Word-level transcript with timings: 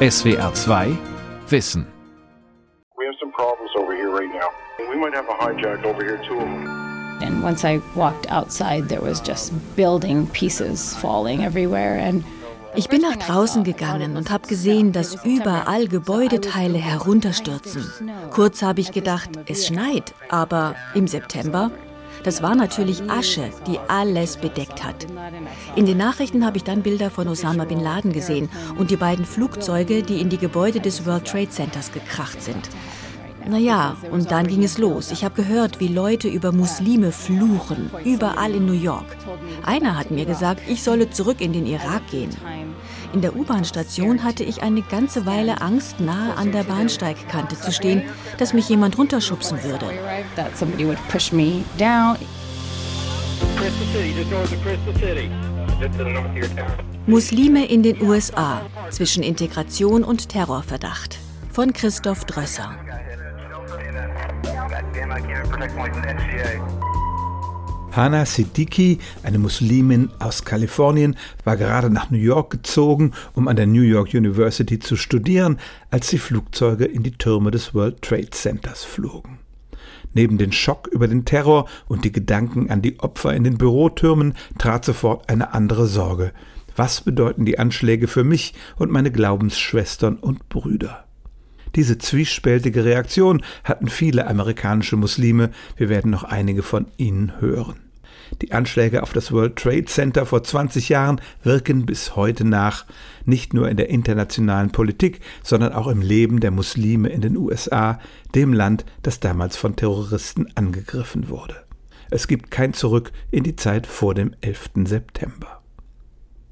SWR 0.00 0.54
2 0.54 0.96
Wissen. 1.50 1.84
We 2.96 3.04
have 3.06 3.16
some 3.18 3.32
problems 3.32 3.72
over 3.76 3.96
here 3.96 4.12
right 4.12 4.32
now. 4.32 4.48
We 4.88 4.96
might 4.96 5.12
have 5.12 5.28
a 5.28 5.32
hijack 5.32 5.84
over 5.84 6.04
here 6.04 6.18
too. 6.18 6.38
And 7.20 7.42
once 7.42 7.64
I 7.64 7.80
walked 7.96 8.30
outside, 8.30 8.88
there 8.88 9.00
was 9.00 9.20
just 9.20 9.52
building 9.74 10.28
pieces 10.28 10.94
falling 10.98 11.42
everywhere 11.42 11.98
and 11.98 12.22
ich 12.76 12.88
bin 12.88 13.00
nach 13.00 13.16
draußen 13.16 13.64
gegangen 13.64 14.16
und 14.16 14.30
habe 14.30 14.46
gesehen, 14.46 14.92
dass 14.92 15.16
überall 15.24 15.88
Gebäudeteile 15.88 16.78
herunterstürzen. 16.78 17.84
Kurz 18.30 18.62
habe 18.62 18.80
ich 18.80 18.92
gedacht, 18.92 19.30
es 19.46 19.66
schneit, 19.66 20.14
aber 20.28 20.76
im 20.94 21.08
September 21.08 21.72
das 22.24 22.42
war 22.42 22.54
natürlich 22.54 23.02
Asche, 23.10 23.50
die 23.66 23.78
alles 23.88 24.36
bedeckt 24.36 24.84
hat. 24.84 25.06
In 25.76 25.86
den 25.86 25.98
Nachrichten 25.98 26.44
habe 26.44 26.56
ich 26.56 26.64
dann 26.64 26.82
Bilder 26.82 27.10
von 27.10 27.28
Osama 27.28 27.64
bin 27.64 27.80
Laden 27.80 28.12
gesehen 28.12 28.48
und 28.78 28.90
die 28.90 28.96
beiden 28.96 29.24
Flugzeuge, 29.24 30.02
die 30.02 30.20
in 30.20 30.28
die 30.28 30.38
Gebäude 30.38 30.80
des 30.80 31.06
World 31.06 31.26
Trade 31.26 31.50
Centers 31.50 31.92
gekracht 31.92 32.42
sind. 32.42 32.68
Naja, 33.48 33.96
und 34.10 34.30
dann 34.30 34.46
ging 34.46 34.62
es 34.62 34.76
los. 34.76 35.10
Ich 35.10 35.24
habe 35.24 35.34
gehört, 35.34 35.80
wie 35.80 35.88
Leute 35.88 36.28
über 36.28 36.52
Muslime 36.52 37.12
fluchen, 37.12 37.90
überall 38.04 38.54
in 38.54 38.66
New 38.66 38.72
York. 38.72 39.16
Einer 39.64 39.96
hat 39.98 40.10
mir 40.10 40.26
gesagt, 40.26 40.60
ich 40.68 40.82
solle 40.82 41.08
zurück 41.10 41.40
in 41.40 41.54
den 41.54 41.66
Irak 41.66 42.02
gehen. 42.10 42.30
In 43.12 43.22
der 43.22 43.34
U-Bahn-Station 43.34 44.22
hatte 44.22 44.44
ich 44.44 44.62
eine 44.62 44.82
ganze 44.82 45.24
Weile 45.24 45.62
Angst, 45.62 45.98
nahe 46.00 46.36
an 46.36 46.52
der 46.52 46.64
Bahnsteigkante 46.64 47.58
zu 47.58 47.72
stehen, 47.72 48.02
dass 48.36 48.52
mich 48.52 48.68
jemand 48.68 48.98
runterschubsen 48.98 49.62
würde. 49.64 49.86
Muslime 57.06 57.66
in 57.66 57.82
den 57.82 58.02
USA 58.02 58.62
zwischen 58.90 59.22
Integration 59.22 60.04
und 60.04 60.28
Terrorverdacht. 60.28 61.18
Von 61.50 61.72
Christoph 61.72 62.24
Drösser. 62.26 62.74
Hana 67.92 68.26
Siddiqui, 68.26 68.98
eine 69.22 69.38
Muslimin 69.38 70.10
aus 70.18 70.44
Kalifornien, 70.44 71.16
war 71.44 71.56
gerade 71.56 71.90
nach 71.90 72.10
New 72.10 72.18
York 72.18 72.50
gezogen, 72.50 73.12
um 73.34 73.48
an 73.48 73.56
der 73.56 73.66
New 73.66 73.82
York 73.82 74.14
University 74.14 74.78
zu 74.78 74.94
studieren, 74.96 75.58
als 75.90 76.08
die 76.08 76.18
Flugzeuge 76.18 76.84
in 76.84 77.02
die 77.02 77.12
Türme 77.12 77.50
des 77.50 77.74
World 77.74 78.02
Trade 78.02 78.30
Centers 78.30 78.84
flogen. 78.84 79.38
Neben 80.14 80.38
den 80.38 80.52
Schock 80.52 80.86
über 80.88 81.08
den 81.08 81.24
Terror 81.24 81.68
und 81.86 82.04
die 82.04 82.12
Gedanken 82.12 82.70
an 82.70 82.82
die 82.82 83.00
Opfer 83.00 83.34
in 83.34 83.44
den 83.44 83.58
Bürotürmen 83.58 84.34
trat 84.58 84.84
sofort 84.84 85.28
eine 85.28 85.54
andere 85.54 85.86
Sorge. 85.86 86.32
Was 86.76 87.00
bedeuten 87.00 87.44
die 87.44 87.58
Anschläge 87.58 88.06
für 88.06 88.22
mich 88.22 88.54
und 88.76 88.92
meine 88.92 89.10
Glaubensschwestern 89.10 90.16
und 90.16 90.48
Brüder? 90.48 91.07
Diese 91.78 91.96
zwiespältige 91.96 92.84
Reaktion 92.84 93.40
hatten 93.62 93.86
viele 93.86 94.26
amerikanische 94.26 94.96
Muslime, 94.96 95.50
wir 95.76 95.88
werden 95.88 96.10
noch 96.10 96.24
einige 96.24 96.64
von 96.64 96.88
ihnen 96.96 97.40
hören. 97.40 97.76
Die 98.42 98.50
Anschläge 98.50 99.04
auf 99.04 99.12
das 99.12 99.30
World 99.30 99.54
Trade 99.54 99.84
Center 99.84 100.26
vor 100.26 100.42
20 100.42 100.88
Jahren 100.88 101.20
wirken 101.44 101.86
bis 101.86 102.16
heute 102.16 102.44
nach, 102.44 102.84
nicht 103.26 103.54
nur 103.54 103.68
in 103.68 103.76
der 103.76 103.90
internationalen 103.90 104.72
Politik, 104.72 105.20
sondern 105.44 105.72
auch 105.72 105.86
im 105.86 106.02
Leben 106.02 106.40
der 106.40 106.50
Muslime 106.50 107.10
in 107.10 107.20
den 107.20 107.36
USA, 107.36 108.00
dem 108.34 108.52
Land, 108.52 108.84
das 109.04 109.20
damals 109.20 109.56
von 109.56 109.76
Terroristen 109.76 110.48
angegriffen 110.56 111.28
wurde. 111.28 111.62
Es 112.10 112.26
gibt 112.26 112.50
kein 112.50 112.74
Zurück 112.74 113.12
in 113.30 113.44
die 113.44 113.54
Zeit 113.54 113.86
vor 113.86 114.14
dem 114.14 114.34
11. 114.40 114.70
September. 114.82 115.62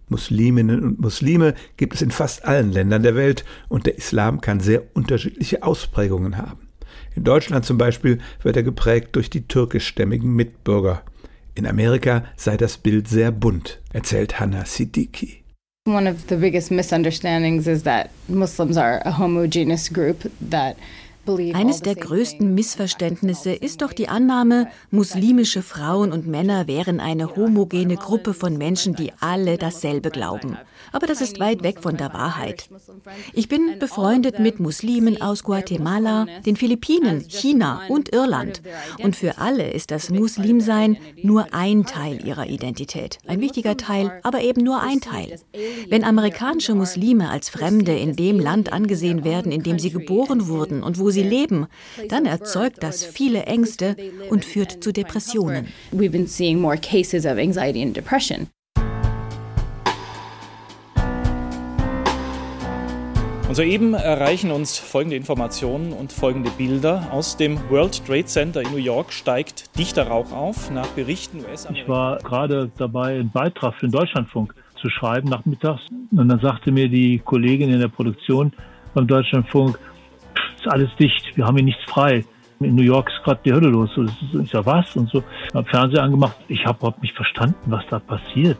Musliminnen 0.08 0.82
und 0.82 1.00
Muslime 1.00 1.54
gibt 1.76 1.94
es 1.94 2.02
in 2.02 2.10
fast 2.10 2.44
allen 2.44 2.72
Ländern 2.72 3.02
der 3.02 3.16
Welt 3.16 3.44
und 3.68 3.86
der 3.86 3.98
Islam 3.98 4.40
kann 4.40 4.60
sehr 4.60 4.82
unterschiedliche 4.94 5.62
Ausprägungen 5.62 6.36
haben. 6.36 6.68
In 7.14 7.24
Deutschland 7.24 7.64
zum 7.64 7.78
Beispiel 7.78 8.18
wird 8.42 8.56
er 8.56 8.62
geprägt 8.62 9.16
durch 9.16 9.30
die 9.30 9.48
türkischstämmigen 9.48 10.32
Mitbürger. 10.34 11.02
In 11.54 11.66
Amerika 11.66 12.24
sei 12.36 12.56
das 12.56 12.76
Bild 12.76 13.08
sehr 13.08 13.32
bunt, 13.32 13.80
erzählt 13.92 14.38
Hannah 14.38 14.66
Siddiqui. 14.66 15.42
One 15.88 16.10
of 16.10 16.16
the 16.28 16.36
biggest 16.36 16.70
misunderstandings 16.70 17.66
is 17.66 17.84
that 17.84 18.10
Muslims 18.28 18.76
are 18.76 19.00
a 19.06 19.18
homogeneous 19.18 19.88
group 19.88 20.30
that 20.50 20.76
eines 21.54 21.80
der 21.80 21.94
größten 21.94 22.54
Missverständnisse 22.54 23.52
ist 23.52 23.82
doch 23.82 23.92
die 23.92 24.08
Annahme, 24.08 24.68
muslimische 24.90 25.62
Frauen 25.62 26.12
und 26.12 26.26
Männer 26.26 26.66
wären 26.66 27.00
eine 27.00 27.34
homogene 27.36 27.96
Gruppe 27.96 28.34
von 28.34 28.56
Menschen, 28.56 28.94
die 28.94 29.12
alle 29.20 29.58
dasselbe 29.58 30.10
glauben. 30.10 30.56
Aber 30.92 31.06
das 31.06 31.20
ist 31.20 31.40
weit 31.40 31.62
weg 31.64 31.80
von 31.80 31.96
der 31.96 32.12
Wahrheit. 32.12 32.68
Ich 33.32 33.48
bin 33.48 33.78
befreundet 33.80 34.38
mit 34.38 34.60
Muslimen 34.60 35.20
aus 35.20 35.42
Guatemala, 35.42 36.26
den 36.44 36.56
Philippinen, 36.56 37.28
China 37.28 37.82
und 37.88 38.12
Irland. 38.12 38.62
Und 39.02 39.16
für 39.16 39.38
alle 39.38 39.72
ist 39.72 39.90
das 39.90 40.10
Muslimsein 40.10 40.96
nur 41.22 41.52
ein 41.52 41.86
Teil 41.86 42.24
ihrer 42.24 42.46
Identität. 42.46 43.18
Ein 43.26 43.40
wichtiger 43.40 43.76
Teil, 43.76 44.20
aber 44.22 44.42
eben 44.42 44.62
nur 44.62 44.80
ein 44.80 45.00
Teil. 45.00 45.40
Wenn 45.88 46.04
amerikanische 46.04 46.74
Muslime 46.74 47.30
als 47.30 47.48
Fremde 47.48 47.96
in 47.96 48.14
dem 48.14 48.38
Land 48.38 48.72
angesehen 48.72 49.24
werden, 49.24 49.50
in 49.50 49.64
dem 49.64 49.80
sie 49.80 49.90
geboren 49.90 50.46
wurden 50.46 50.84
und 50.84 50.98
wo 50.98 51.10
sie 51.10 51.16
sie 51.16 51.22
leben, 51.22 51.66
dann 52.08 52.26
erzeugt 52.26 52.82
das 52.82 53.04
viele 53.04 53.44
Ängste 53.44 53.96
und 54.30 54.44
führt 54.44 54.84
zu 54.84 54.92
Depressionen. 54.92 55.66
Und 63.48 63.54
soeben 63.54 63.94
erreichen 63.94 64.50
uns 64.50 64.76
folgende 64.76 65.14
Informationen 65.14 65.92
und 65.92 66.12
folgende 66.12 66.50
Bilder. 66.50 67.06
Aus 67.12 67.36
dem 67.36 67.58
World 67.70 68.04
Trade 68.04 68.24
Center 68.24 68.60
in 68.60 68.72
New 68.72 68.76
York 68.76 69.12
steigt 69.12 69.78
dichter 69.78 70.08
Rauch 70.08 70.32
auf. 70.32 70.68
Nach 70.72 70.88
Berichten 70.88 71.44
us 71.44 71.68
Ich 71.72 71.88
war 71.88 72.18
gerade 72.18 72.72
dabei, 72.76 73.20
einen 73.20 73.30
Beitrag 73.30 73.74
für 73.74 73.86
den 73.86 73.92
Deutschlandfunk 73.92 74.52
zu 74.80 74.90
schreiben 74.90 75.28
nachmittags. 75.28 75.82
Und 76.10 76.28
dann 76.28 76.40
sagte 76.40 76.72
mir 76.72 76.88
die 76.88 77.20
Kollegin 77.20 77.72
in 77.72 77.78
der 77.78 77.88
Produktion 77.88 78.52
beim 78.94 79.06
Deutschlandfunk, 79.06 79.78
ist 80.56 80.66
alles 80.66 80.90
dicht, 80.98 81.36
wir 81.36 81.46
haben 81.46 81.54
hier 81.54 81.66
nichts 81.66 81.84
frei. 81.84 82.24
In 82.58 82.74
New 82.74 82.82
York 82.82 83.08
ist 83.10 83.22
gerade 83.22 83.40
die 83.44 83.52
Hölle 83.52 83.68
los. 83.68 83.90
Ich 84.42 84.50
sag, 84.50 84.66
was? 84.66 84.96
Und 84.96 85.08
so. 85.10 85.22
Ich 85.48 85.54
habe 85.54 85.68
Fernseher 85.68 86.02
angemacht. 86.02 86.36
Ich 86.48 86.64
habe 86.66 86.78
überhaupt 86.78 87.02
nicht 87.02 87.14
verstanden, 87.14 87.56
was 87.66 87.84
da 87.90 88.00
passiert. 88.00 88.58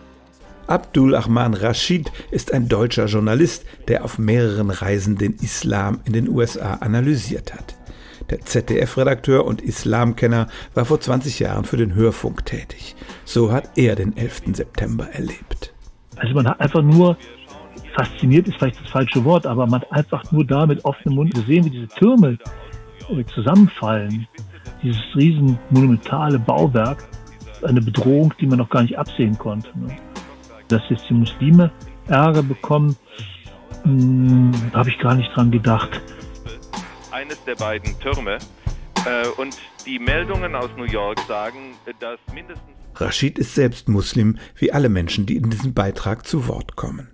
Abdul 0.67 1.15
Ahman 1.15 1.55
Rashid 1.55 2.11
ist 2.31 2.53
ein 2.53 2.69
deutscher 2.69 3.07
Journalist, 3.07 3.65
der 3.87 4.05
auf 4.05 4.19
mehreren 4.19 4.71
Reisen 4.71 5.17
den 5.17 5.35
Islam 5.35 6.01
in 6.05 6.13
den 6.13 6.29
USA 6.29 6.75
analysiert 6.75 7.55
hat. 7.55 7.77
Der 8.31 8.41
ZDF-Redakteur 8.41 9.45
und 9.45 9.63
Islamkenner 9.63 10.49
war 10.75 10.85
vor 10.85 11.01
20 11.01 11.39
Jahren 11.39 11.65
für 11.65 11.77
den 11.77 11.95
Hörfunk 11.95 12.45
tätig. 12.45 12.97
So 13.25 13.53
hat 13.53 13.71
er 13.77 13.95
den 13.95 14.17
11. 14.17 14.55
September 14.55 15.09
erlebt. 15.13 15.73
Also 16.17 16.35
man 16.35 16.49
hat 16.49 16.61
einfach 16.61 16.83
nur 16.83 17.17
fasziniert 17.95 18.47
ist 18.49 18.57
vielleicht 18.59 18.81
das 18.83 18.91
falsche 18.91 19.25
Wort, 19.25 19.47
aber 19.47 19.67
man 19.67 19.81
hat 19.81 19.93
einfach 19.93 20.31
nur 20.33 20.45
da 20.45 20.67
mit 20.67 20.85
offenem 20.85 21.15
Mund 21.15 21.35
gesehen, 21.35 21.65
wie 21.65 21.71
diese 21.71 21.89
Türme 21.89 22.39
äh, 23.09 23.25
zusammenfallen. 23.35 24.27
Dieses 24.83 25.03
riesen 25.15 25.59
monumentale 25.71 26.39
Bauwerk, 26.39 27.09
eine 27.63 27.81
Bedrohung, 27.81 28.35
die 28.41 28.47
man 28.47 28.59
noch 28.59 28.69
gar 28.69 28.83
nicht 28.83 28.99
absehen 28.99 29.39
konnte. 29.39 29.69
Ne? 29.79 29.97
Dass 30.69 30.83
jetzt 30.89 31.09
die 31.09 31.15
Muslime 31.15 31.71
Ärger 32.09 32.43
bekommen, 32.43 32.97
hm, 33.83 34.53
habe 34.73 34.91
ich 34.91 34.99
gar 34.99 35.15
nicht 35.15 35.35
dran 35.35 35.51
gedacht. 35.51 36.01
Eines 37.11 37.43
der 37.45 37.55
beiden 37.55 37.99
Türme 38.01 38.39
äh, 39.07 39.29
und 39.41 39.57
die 39.87 39.99
Meldungen 39.99 40.55
aus 40.55 40.71
New 40.77 40.85
York 40.85 41.21
sagen, 41.29 41.75
dass 42.01 42.19
mindestens 42.35 42.77
Rashid 42.97 43.39
ist 43.39 43.55
selbst 43.55 43.89
Muslim, 43.89 44.39
wie 44.57 44.73
alle 44.73 44.89
Menschen, 44.89 45.27
die 45.27 45.37
in 45.37 45.51
diesem 45.51 45.75
Beitrag 45.75 46.27
zu 46.27 46.49
Wort 46.49 46.77
kommen. 46.77 47.09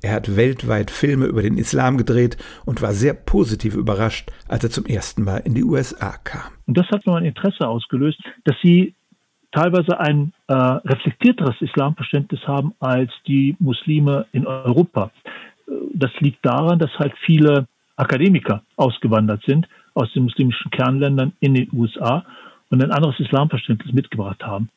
Er 0.00 0.12
hat 0.12 0.36
weltweit 0.36 0.90
Filme 0.90 1.26
über 1.26 1.42
den 1.42 1.58
Islam 1.58 1.96
gedreht 1.96 2.36
und 2.64 2.82
war 2.82 2.92
sehr 2.92 3.14
positiv 3.14 3.74
überrascht, 3.74 4.30
als 4.48 4.64
er 4.64 4.70
zum 4.70 4.86
ersten 4.86 5.24
Mal 5.24 5.38
in 5.38 5.54
die 5.54 5.64
USA 5.64 6.16
kam. 6.22 6.52
Und 6.66 6.78
das 6.78 6.86
hat 6.90 7.04
nur 7.06 7.16
ein 7.16 7.24
Interesse 7.24 7.66
ausgelöst, 7.66 8.20
dass 8.44 8.56
sie 8.62 8.94
teilweise 9.54 9.98
ein 9.98 10.32
äh, 10.48 10.52
reflektierteres 10.52 11.54
Islamverständnis 11.60 12.40
haben 12.46 12.74
als 12.80 13.10
die 13.26 13.56
Muslime 13.60 14.26
in 14.32 14.46
Europa. 14.46 15.10
Das 15.94 16.10
liegt 16.18 16.44
daran, 16.44 16.78
dass 16.78 16.90
halt 16.98 17.14
viele 17.24 17.66
Akademiker 17.96 18.62
ausgewandert 18.76 19.42
sind 19.46 19.68
aus 19.94 20.12
den 20.12 20.24
muslimischen 20.24 20.70
Kernländern 20.70 21.32
in 21.40 21.54
den 21.54 21.68
USA 21.72 22.24
und 22.70 22.82
ein 22.82 22.90
anderes 22.90 23.18
Islamverständnis 23.20 23.94
mitgebracht 23.94 24.42
haben. 24.42 24.68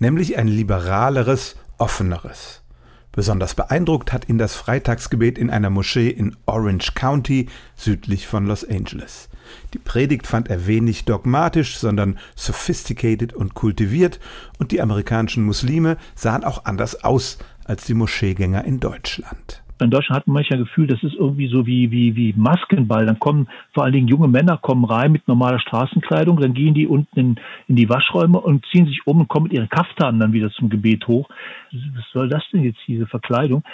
Nämlich 0.00 0.36
ein 0.36 0.48
liberaleres, 0.48 1.56
offeneres. 1.78 2.64
Besonders 3.12 3.54
beeindruckt 3.54 4.12
hat 4.12 4.28
ihn 4.28 4.38
das 4.38 4.56
Freitagsgebet 4.56 5.38
in 5.38 5.50
einer 5.50 5.70
Moschee 5.70 6.08
in 6.08 6.36
Orange 6.46 6.94
County 6.94 7.48
südlich 7.76 8.26
von 8.26 8.46
Los 8.46 8.68
Angeles. 8.68 9.28
Die 9.72 9.78
Predigt 9.78 10.26
fand 10.26 10.48
er 10.48 10.66
wenig 10.66 11.04
dogmatisch, 11.04 11.76
sondern 11.76 12.18
sophisticated 12.34 13.32
und 13.32 13.54
kultiviert, 13.54 14.20
und 14.58 14.72
die 14.72 14.80
amerikanischen 14.80 15.44
Muslime 15.44 15.96
sahen 16.14 16.44
auch 16.44 16.64
anders 16.64 17.04
aus 17.04 17.38
als 17.64 17.84
die 17.84 17.94
Moscheegänger 17.94 18.64
in 18.64 18.80
Deutschland. 18.80 19.64
In 19.80 19.90
Deutschland 19.90 20.20
hat 20.20 20.26
man 20.28 20.34
manchmal 20.34 20.60
Gefühl, 20.60 20.86
das 20.86 21.02
ist 21.02 21.14
irgendwie 21.14 21.48
so 21.48 21.66
wie, 21.66 21.90
wie, 21.90 22.14
wie 22.14 22.32
Maskenball. 22.36 23.06
Dann 23.06 23.18
kommen 23.18 23.48
vor 23.72 23.82
allen 23.84 23.92
Dingen 23.92 24.06
junge 24.06 24.28
Männer 24.28 24.56
kommen 24.56 24.84
rein 24.84 25.10
mit 25.10 25.26
normaler 25.26 25.58
Straßenkleidung, 25.58 26.40
dann 26.40 26.54
gehen 26.54 26.74
die 26.74 26.86
unten 26.86 27.18
in, 27.18 27.36
in 27.66 27.76
die 27.76 27.88
Waschräume 27.88 28.40
und 28.40 28.64
ziehen 28.70 28.86
sich 28.86 29.06
um 29.06 29.20
und 29.20 29.28
kommen 29.28 29.44
mit 29.44 29.52
ihren 29.52 29.68
Kaftanen 29.68 30.20
dann 30.20 30.32
wieder 30.32 30.50
zum 30.52 30.70
Gebet 30.70 31.08
hoch. 31.08 31.28
Was 31.72 32.04
soll 32.12 32.28
das 32.28 32.42
denn 32.52 32.62
jetzt, 32.62 32.78
diese 32.86 33.06
Verkleidung? 33.06 33.64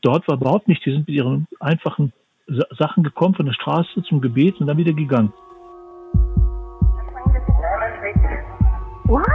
Dort 0.00 0.26
war 0.26 0.36
überhaupt 0.36 0.68
nicht, 0.68 0.84
die 0.86 0.90
sind 0.90 1.06
mit 1.06 1.16
ihren 1.16 1.46
einfachen 1.60 2.12
Sachen 2.78 3.02
gekommen 3.02 3.34
von 3.34 3.46
der 3.46 3.52
Straße 3.52 4.02
zum 4.08 4.20
Gebet 4.20 4.60
und 4.60 4.66
dann 4.66 4.76
wieder 4.76 4.92
gegangen. 4.92 5.32
What? 9.04 9.26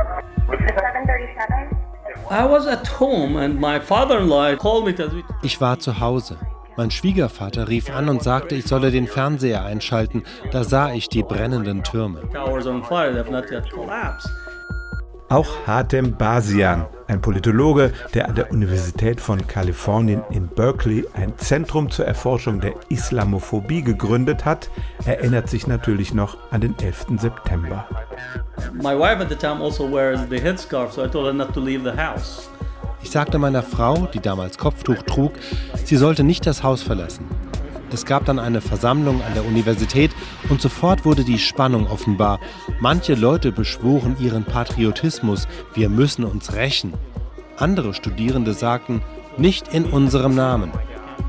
737? 0.50 1.78
Ich 5.44 5.62
war 5.62 5.80
zu 5.80 6.00
Hause. 6.00 6.38
Mein 6.76 6.92
Schwiegervater 6.92 7.70
rief 7.70 7.90
an 7.90 8.10
und 8.10 8.22
sagte, 8.22 8.56
ich 8.56 8.66
solle 8.66 8.92
den 8.92 9.08
Fernseher 9.08 9.66
einschalten. 9.66 10.24
Da 10.52 10.64
sah 10.64 10.92
ich 10.92 11.10
die 11.10 11.24
brennenden 11.24 11.84
Türme. 11.84 12.22
Auch 15.30 15.68
Hatem 15.68 16.16
Basian, 16.16 16.86
ein 17.10 17.20
Politologe, 17.20 17.92
der 18.14 18.30
an 18.30 18.36
der 18.36 18.50
Universität 18.50 19.20
von 19.20 19.46
Kalifornien 19.46 20.24
in 20.30 20.48
Berkeley 20.48 21.06
ein 21.16 21.38
Zentrum 21.38 21.92
zur 21.92 22.06
Erforschung 22.06 22.62
der 22.62 22.76
Islamophobie 22.88 23.82
gegründet 23.82 24.46
hat, 24.46 24.70
erinnert 25.06 25.50
sich 25.50 25.68
natürlich 25.68 26.14
noch 26.14 26.38
an 26.52 26.62
den 26.62 26.80
11. 26.80 27.20
September. 27.20 27.86
Ich 33.04 33.12
sagte 33.12 33.38
meiner 33.38 33.64
Frau, 33.64 34.08
die 34.14 34.22
damals 34.22 34.58
Kopftuch 34.58 35.04
trug, 35.04 35.34
sie 35.84 35.98
sollte 35.98 36.24
nicht 36.24 36.46
das 36.46 36.64
Haus 36.64 36.84
verlassen. 36.84 37.26
Es 37.92 38.06
gab 38.06 38.26
dann 38.26 38.40
eine 38.40 38.62
Versammlung 38.62 39.22
an 39.22 39.34
der 39.34 39.46
Universität 39.46 40.12
und 40.50 40.62
sofort 40.62 41.06
wurde 41.06 41.24
die 41.24 41.40
Spannung 41.40 41.88
offenbar. 41.88 42.40
Manche 42.80 43.16
Leute 43.16 43.52
beschworen 43.52 44.18
ihren 44.20 44.44
Patriotismus, 44.44 45.48
wir 45.74 45.90
müssen 45.90 46.26
uns 46.26 46.54
rächen. 46.54 46.94
Andere 47.58 47.94
Studierende 47.94 48.54
sagten, 48.54 49.02
nicht 49.38 49.74
in 49.74 49.86
unserem 49.86 50.36
Namen. 50.36 50.72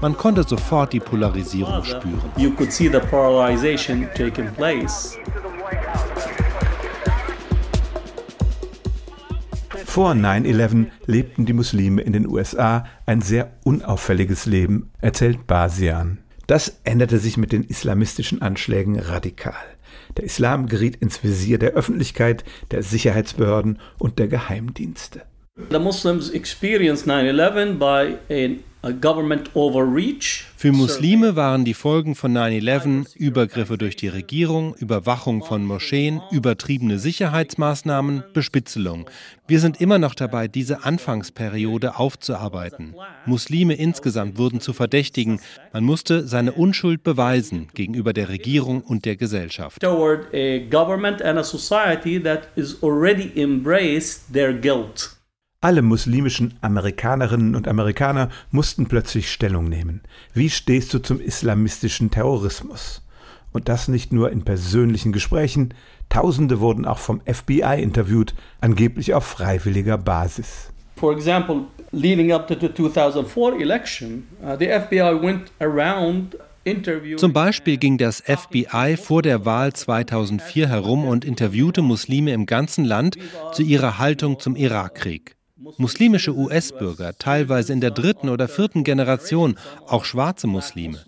Man 0.00 0.16
konnte 0.16 0.42
sofort 0.42 0.92
die 0.92 1.00
Polarisierung 1.00 1.84
spüren. 1.84 2.30
You 2.36 2.50
could 2.50 2.72
see 2.72 2.88
the 2.88 3.00
polarization 3.00 4.08
taking 4.14 4.52
place. 4.54 5.18
Vor 9.84 10.12
9-11 10.12 10.86
lebten 11.06 11.46
die 11.46 11.52
Muslime 11.52 12.02
in 12.02 12.12
den 12.12 12.28
USA 12.28 12.84
ein 13.06 13.20
sehr 13.20 13.52
unauffälliges 13.64 14.46
Leben, 14.46 14.92
erzählt 15.00 15.46
Basian. 15.46 16.18
Das 16.48 16.80
änderte 16.84 17.18
sich 17.18 17.36
mit 17.36 17.52
den 17.52 17.62
islamistischen 17.62 18.40
Anschlägen 18.40 18.98
radikal. 18.98 19.52
Der 20.16 20.24
Islam 20.24 20.66
geriet 20.66 20.96
ins 20.96 21.22
Visier 21.22 21.58
der 21.58 21.72
Öffentlichkeit, 21.72 22.42
der 22.70 22.82
Sicherheitsbehörden 22.82 23.78
und 23.98 24.18
der 24.18 24.28
Geheimdienste. 24.28 25.22
The 25.70 25.78
Muslims 25.78 26.30
experienced 26.30 27.06
9/11 27.06 27.78
by 27.78 28.16
a 28.30 28.48
government 28.48 28.64
overreach. 28.64 28.67
Für 28.80 30.72
Muslime 30.72 31.34
waren 31.34 31.64
die 31.64 31.74
Folgen 31.74 32.14
von 32.14 32.36
9-11 32.36 33.16
Übergriffe 33.16 33.76
durch 33.76 33.96
die 33.96 34.06
Regierung, 34.06 34.76
Überwachung 34.76 35.42
von 35.42 35.64
Moscheen, 35.64 36.20
übertriebene 36.30 37.00
Sicherheitsmaßnahmen, 37.00 38.22
Bespitzelung. 38.32 39.10
Wir 39.48 39.58
sind 39.58 39.80
immer 39.80 39.98
noch 39.98 40.14
dabei, 40.14 40.46
diese 40.46 40.84
Anfangsperiode 40.84 41.98
aufzuarbeiten. 41.98 42.94
Muslime 43.26 43.74
insgesamt 43.74 44.38
wurden 44.38 44.60
zu 44.60 44.72
Verdächtigen. 44.72 45.40
Man 45.72 45.82
musste 45.82 46.28
seine 46.28 46.52
Unschuld 46.52 47.02
beweisen 47.02 47.66
gegenüber 47.74 48.12
der 48.12 48.28
Regierung 48.28 48.82
und 48.82 49.06
der 49.06 49.16
Gesellschaft. 49.16 49.82
Toward 49.82 50.32
a 50.32 50.58
government 50.70 51.20
and 51.20 51.36
a 51.36 51.44
society 51.44 52.22
that 52.22 52.48
is 52.54 52.80
already 52.80 53.32
embraced 53.34 54.32
their 54.32 54.52
guilt. 54.52 55.17
Alle 55.60 55.82
muslimischen 55.82 56.54
Amerikanerinnen 56.60 57.56
und 57.56 57.66
Amerikaner 57.66 58.28
mussten 58.52 58.86
plötzlich 58.86 59.32
Stellung 59.32 59.68
nehmen. 59.68 60.02
Wie 60.32 60.50
stehst 60.50 60.94
du 60.94 61.00
zum 61.00 61.20
islamistischen 61.20 62.12
Terrorismus? 62.12 63.02
Und 63.52 63.68
das 63.68 63.88
nicht 63.88 64.12
nur 64.12 64.30
in 64.30 64.44
persönlichen 64.44 65.10
Gesprächen, 65.10 65.74
Tausende 66.08 66.60
wurden 66.60 66.84
auch 66.86 66.98
vom 66.98 67.20
FBI 67.26 67.82
interviewt, 67.82 68.34
angeblich 68.60 69.14
auf 69.14 69.24
freiwilliger 69.24 69.98
Basis. 69.98 70.70
For 70.96 71.12
example, 71.12 71.64
leading 71.92 72.32
up 72.32 72.48
to 72.48 72.54
the 72.54 72.72
2004 72.72 73.60
election, 73.60 74.26
uh, 74.42 74.56
the 74.58 74.66
FBI 74.66 75.20
went 75.20 75.52
around 75.60 76.36
zum 77.16 77.32
Beispiel 77.32 77.78
ging 77.78 77.96
das 77.96 78.22
FBI 78.26 78.98
vor 78.98 79.22
der 79.22 79.46
Wahl 79.46 79.72
2004 79.72 80.68
herum 80.68 81.06
und 81.06 81.24
interviewte 81.24 81.80
Muslime 81.80 82.32
im 82.32 82.44
ganzen 82.44 82.84
Land 82.84 83.16
zu 83.52 83.62
ihrer 83.62 83.98
Haltung 83.98 84.38
zum 84.38 84.54
Irakkrieg. 84.54 85.37
Muslimische 85.76 86.34
US-Bürger, 86.36 87.18
teilweise 87.18 87.72
in 87.72 87.80
der 87.80 87.90
dritten 87.90 88.28
oder 88.28 88.46
vierten 88.46 88.84
Generation, 88.84 89.56
auch 89.86 90.04
schwarze 90.04 90.46
Muslime. 90.46 90.98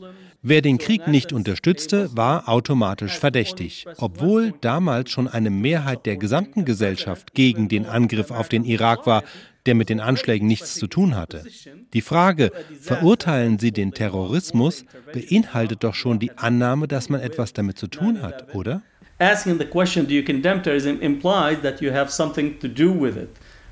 Wer 0.43 0.63
den 0.63 0.79
Krieg 0.79 1.07
nicht 1.07 1.33
unterstützte, 1.33 2.17
war 2.17 2.49
automatisch 2.49 3.19
verdächtig, 3.19 3.87
obwohl 3.99 4.55
damals 4.61 5.11
schon 5.11 5.29
eine 5.29 5.51
Mehrheit 5.51 6.07
der 6.07 6.17
gesamten 6.17 6.65
Gesellschaft 6.65 7.35
gegen 7.35 7.69
den 7.69 7.87
Angriff 7.87 8.31
auf 8.31 8.49
den 8.49 8.65
Irak 8.65 9.07
war, 9.07 9.23
der 9.67 9.75
mit 9.75 9.89
den 9.89 10.01
Anschlägen 10.01 10.49
nichts 10.49 10.75
zu 10.75 10.87
tun 10.87 11.15
hatte. 11.15 11.45
Die 11.93 12.01
Frage, 12.01 12.51
verurteilen 12.81 13.59
Sie 13.59 13.71
den 13.71 13.93
Terrorismus, 13.93 14.85
beinhaltet 15.13 15.85
doch 15.85 15.95
schon 15.95 16.19
die 16.19 16.33
Annahme, 16.33 16.89
dass 16.89 17.09
man 17.09 17.21
etwas 17.21 17.53
damit 17.53 17.79
zu 17.79 17.87
tun 17.87 18.23
hat, 18.23 18.55
oder? 18.55 18.83
Asking 19.19 19.59
the 19.59 19.67
question, 19.67 20.07
do 20.09 20.15
you 20.15 20.25
condemn 20.25 20.63
terrorism, 20.63 21.01
implies 21.03 21.61
that 21.61 21.83
you 21.83 21.93
have 21.93 22.11
something 22.11 22.59
to 22.59 22.67
do 22.67 22.91
with 22.99 23.17
it, 23.17 23.29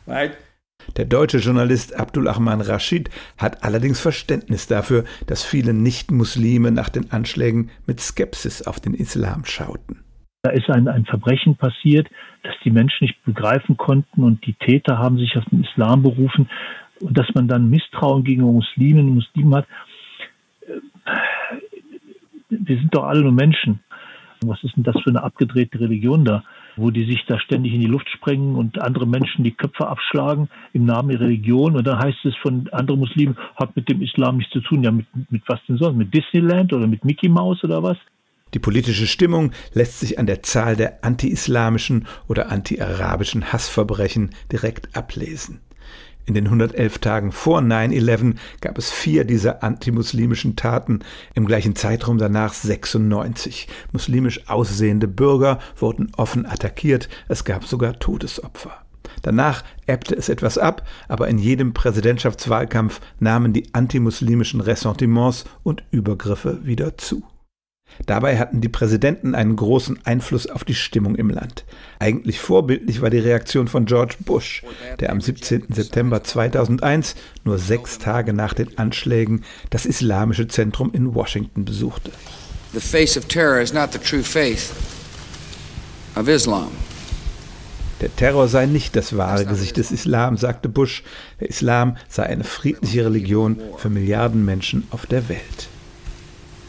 right? 0.06 0.32
Der 0.96 1.04
deutsche 1.04 1.38
Journalist 1.38 1.94
Abdul 1.98 2.28
Ahman 2.28 2.60
Rashid 2.60 3.10
hat 3.36 3.62
allerdings 3.62 4.00
Verständnis 4.00 4.66
dafür, 4.66 5.04
dass 5.26 5.44
viele 5.44 5.74
Nicht-Muslime 5.74 6.70
nach 6.72 6.88
den 6.88 7.10
Anschlägen 7.10 7.70
mit 7.86 8.00
Skepsis 8.00 8.66
auf 8.66 8.80
den 8.80 8.94
Islam 8.94 9.44
schauten. 9.44 10.04
Da 10.42 10.50
ist 10.50 10.70
ein, 10.70 10.88
ein 10.88 11.04
Verbrechen 11.04 11.56
passiert, 11.56 12.08
das 12.42 12.54
die 12.64 12.70
Menschen 12.70 13.04
nicht 13.04 13.22
begreifen 13.24 13.76
konnten 13.76 14.22
und 14.22 14.46
die 14.46 14.54
Täter 14.54 14.98
haben 14.98 15.18
sich 15.18 15.36
auf 15.36 15.44
den 15.46 15.64
Islam 15.64 16.02
berufen 16.02 16.48
und 17.00 17.16
dass 17.18 17.26
man 17.34 17.48
dann 17.48 17.70
Misstrauen 17.70 18.24
gegenüber 18.24 18.52
Musliminnen 18.52 19.08
und 19.08 19.14
Muslimen 19.16 19.54
hat. 19.54 19.66
Wir 22.48 22.76
sind 22.76 22.94
doch 22.94 23.04
alle 23.04 23.22
nur 23.22 23.32
Menschen. 23.32 23.80
Was 24.44 24.62
ist 24.62 24.76
denn 24.76 24.84
das 24.84 24.96
für 25.02 25.10
eine 25.10 25.22
abgedrehte 25.22 25.80
Religion 25.80 26.24
da? 26.24 26.44
Wo 26.78 26.90
die 26.90 27.04
sich 27.04 27.24
da 27.26 27.38
ständig 27.38 27.74
in 27.74 27.80
die 27.80 27.86
Luft 27.86 28.08
sprengen 28.10 28.56
und 28.56 28.80
andere 28.80 29.06
Menschen 29.06 29.44
die 29.44 29.52
Köpfe 29.52 29.86
abschlagen 29.86 30.48
im 30.72 30.84
Namen 30.86 31.10
ihrer 31.10 31.22
Religion. 31.22 31.76
Und 31.76 31.86
dann 31.86 31.98
heißt 31.98 32.24
es 32.24 32.34
von 32.36 32.68
anderen 32.72 33.00
Muslimen, 33.00 33.36
hat 33.56 33.76
mit 33.76 33.88
dem 33.88 34.02
Islam 34.02 34.38
nichts 34.38 34.52
zu 34.52 34.60
tun. 34.60 34.82
Ja, 34.82 34.90
mit, 34.90 35.06
mit 35.30 35.42
was 35.46 35.60
denn 35.68 35.78
sonst? 35.78 35.96
Mit 35.96 36.14
Disneyland 36.14 36.72
oder 36.72 36.86
mit 36.86 37.04
Mickey 37.04 37.28
Mouse 37.28 37.62
oder 37.64 37.82
was? 37.82 37.98
Die 38.54 38.58
politische 38.58 39.06
Stimmung 39.06 39.52
lässt 39.74 40.00
sich 40.00 40.18
an 40.18 40.26
der 40.26 40.42
Zahl 40.42 40.74
der 40.74 41.04
anti-islamischen 41.04 42.06
oder 42.28 42.50
anti-arabischen 42.50 43.52
Hassverbrechen 43.52 44.30
direkt 44.50 44.96
ablesen. 44.96 45.60
In 46.28 46.34
den 46.34 46.44
111 46.44 46.98
Tagen 46.98 47.32
vor 47.32 47.60
9-11 47.60 48.34
gab 48.60 48.76
es 48.76 48.90
vier 48.90 49.24
dieser 49.24 49.62
antimuslimischen 49.62 50.56
Taten, 50.56 51.00
im 51.32 51.46
gleichen 51.46 51.74
Zeitraum 51.74 52.18
danach 52.18 52.52
96. 52.52 53.66
Muslimisch 53.92 54.46
aussehende 54.46 55.08
Bürger 55.08 55.58
wurden 55.78 56.12
offen 56.18 56.44
attackiert, 56.44 57.08
es 57.28 57.44
gab 57.44 57.64
sogar 57.64 57.98
Todesopfer. 57.98 58.72
Danach 59.22 59.64
ebbte 59.86 60.14
es 60.16 60.28
etwas 60.28 60.58
ab, 60.58 60.86
aber 61.08 61.28
in 61.28 61.38
jedem 61.38 61.72
Präsidentschaftswahlkampf 61.72 63.00
nahmen 63.18 63.54
die 63.54 63.72
antimuslimischen 63.72 64.60
Ressentiments 64.60 65.46
und 65.62 65.82
Übergriffe 65.90 66.58
wieder 66.62 66.98
zu. 66.98 67.22
Dabei 68.06 68.38
hatten 68.38 68.60
die 68.60 68.68
Präsidenten 68.68 69.34
einen 69.34 69.56
großen 69.56 69.98
Einfluss 70.04 70.46
auf 70.46 70.64
die 70.64 70.74
Stimmung 70.74 71.14
im 71.16 71.30
Land. 71.30 71.64
Eigentlich 71.98 72.38
vorbildlich 72.38 73.02
war 73.02 73.10
die 73.10 73.18
Reaktion 73.18 73.68
von 73.68 73.86
George 73.86 74.16
Bush, 74.20 74.62
der 75.00 75.10
am 75.10 75.20
17. 75.20 75.66
September 75.70 76.22
2001, 76.22 77.16
nur 77.44 77.58
sechs 77.58 77.98
Tage 77.98 78.32
nach 78.32 78.54
den 78.54 78.78
Anschlägen, 78.78 79.44
das 79.70 79.84
Islamische 79.84 80.48
Zentrum 80.48 80.92
in 80.92 81.14
Washington 81.14 81.64
besuchte. 81.64 82.12
The 82.72 82.80
face 82.80 83.16
of 83.16 83.26
terror 83.26 83.60
is 83.60 83.72
not 83.72 83.92
the 83.92 83.98
true 83.98 84.22
faith 84.22 84.72
of 86.16 86.28
Islam. 86.28 86.70
Der 88.00 88.14
Terror 88.14 88.46
sei 88.46 88.66
nicht 88.66 88.94
das 88.94 89.16
wahre 89.16 89.44
Gesicht 89.44 89.76
des 89.76 89.90
Islam, 89.90 90.36
sagte 90.36 90.68
Bush. 90.68 91.02
Der 91.40 91.48
Islam 91.48 91.96
sei 92.08 92.24
eine 92.24 92.44
friedliche 92.44 93.04
Religion 93.04 93.58
für 93.76 93.90
Milliarden 93.90 94.44
Menschen 94.44 94.86
auf 94.90 95.06
der 95.06 95.28
Welt. 95.28 95.68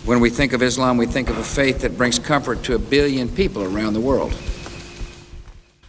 When 0.05 0.21
we 0.21 0.29
think 0.29 0.53
of 0.53 0.61
Islam, 0.61 0.97
we 0.97 1.05
think 1.05 1.29
of 1.29 1.37
a 1.37 1.43
faith 1.43 1.81
that 1.81 1.97
brings 1.97 2.19
comfort 2.19 2.63
to 2.63 2.75
a 2.75 2.79
billion 2.79 3.27
people 3.27 3.63
around 3.63 3.93
the 3.93 3.99
world. 3.99 4.33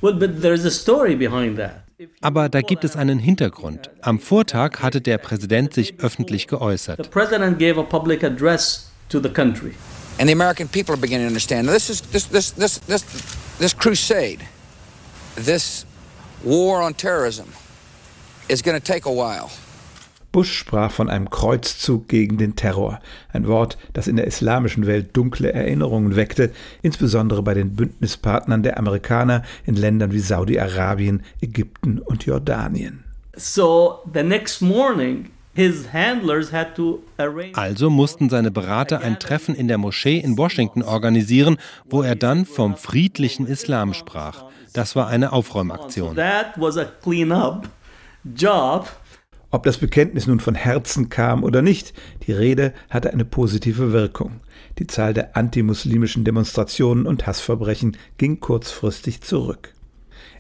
Well, 0.00 0.14
but 0.14 0.42
there's 0.42 0.64
a 0.64 0.70
story 0.70 1.14
behind 1.14 1.56
that. 1.58 1.84
Aber 2.22 2.48
da 2.48 2.62
gibt 2.62 2.84
es 2.84 2.96
einen 2.96 3.18
Hintergrund. 3.18 3.90
Am 4.00 4.18
Vortag 4.18 4.80
hatte 4.80 5.00
der 5.00 5.18
Präsident 5.18 5.74
sich 5.74 6.00
öffentlich 6.00 6.46
geäußert. 6.46 6.96
The 6.96 7.08
president 7.08 7.58
gave 7.58 7.78
a 7.78 7.82
public 7.82 8.24
address 8.24 8.90
to 9.10 9.20
the 9.20 9.28
country. 9.28 9.74
And 10.18 10.28
the 10.28 10.32
American 10.32 10.66
people 10.66 10.94
are 10.94 11.00
beginning 11.00 11.26
to 11.26 11.28
understand. 11.28 11.66
Now, 11.66 11.72
this 11.72 11.90
is 11.90 12.00
this 12.10 12.26
this 12.26 12.52
this 12.52 12.78
this 12.86 13.04
this 13.58 13.74
crusade, 13.74 14.40
this 15.36 15.84
war 16.42 16.82
on 16.82 16.94
terrorism, 16.94 17.52
is 18.48 18.62
going 18.62 18.78
to 18.78 18.84
take 18.84 19.06
a 19.06 19.12
while. 19.12 19.50
Bush 20.32 20.52
sprach 20.52 20.90
von 20.90 21.10
einem 21.10 21.30
Kreuzzug 21.30 22.08
gegen 22.08 22.38
den 22.38 22.56
Terror, 22.56 23.00
ein 23.32 23.46
Wort, 23.46 23.78
das 23.92 24.06
in 24.06 24.16
der 24.16 24.26
islamischen 24.26 24.86
Welt 24.86 25.16
dunkle 25.16 25.52
Erinnerungen 25.52 26.16
weckte, 26.16 26.52
insbesondere 26.82 27.42
bei 27.42 27.54
den 27.54 27.74
Bündnispartnern 27.74 28.62
der 28.62 28.78
Amerikaner 28.78 29.42
in 29.66 29.74
Ländern 29.74 30.12
wie 30.12 30.20
Saudi-Arabien, 30.20 31.22
Ägypten 31.40 31.98
und 31.98 32.26
Jordanien. 32.26 33.04
So 33.36 34.00
the 34.12 34.22
next 34.22 34.62
morning 34.62 35.30
also 37.54 37.90
mussten 37.90 38.30
seine 38.30 38.50
Berater 38.50 39.00
ein 39.00 39.18
Treffen 39.18 39.54
in 39.54 39.68
der 39.68 39.78
Moschee 39.78 40.18
in 40.18 40.38
Washington 40.38 40.82
organisieren, 40.82 41.58
wo 41.86 42.02
er 42.02 42.14
dann 42.14 42.46
vom 42.46 42.76
friedlichen 42.76 43.46
Islam 43.46 43.92
sprach. 43.92 44.44
Das 44.72 44.94
war 44.94 45.08
eine 45.08 45.32
Aufräumaktion. 45.32 46.14
Ob 49.52 49.64
das 49.64 49.78
Bekenntnis 49.78 50.28
nun 50.28 50.38
von 50.38 50.54
Herzen 50.54 51.08
kam 51.08 51.42
oder 51.42 51.60
nicht, 51.60 51.92
die 52.26 52.32
Rede 52.32 52.72
hatte 52.88 53.12
eine 53.12 53.24
positive 53.24 53.92
Wirkung. 53.92 54.40
Die 54.78 54.86
Zahl 54.86 55.12
der 55.12 55.36
antimuslimischen 55.36 56.24
Demonstrationen 56.24 57.04
und 57.04 57.26
Hassverbrechen 57.26 57.96
ging 58.16 58.38
kurzfristig 58.38 59.22
zurück. 59.22 59.74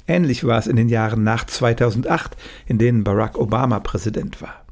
Ähnlich 0.06 0.44
war 0.44 0.58
es 0.58 0.68
in 0.68 0.76
den 0.76 0.88
Jahren 0.88 1.24
nach 1.24 1.44
2008, 1.44 2.36
in 2.66 2.78
denen 2.78 3.02
Barack 3.02 3.36
Obama 3.36 3.80
Präsident 3.80 4.40
war. 4.40 4.64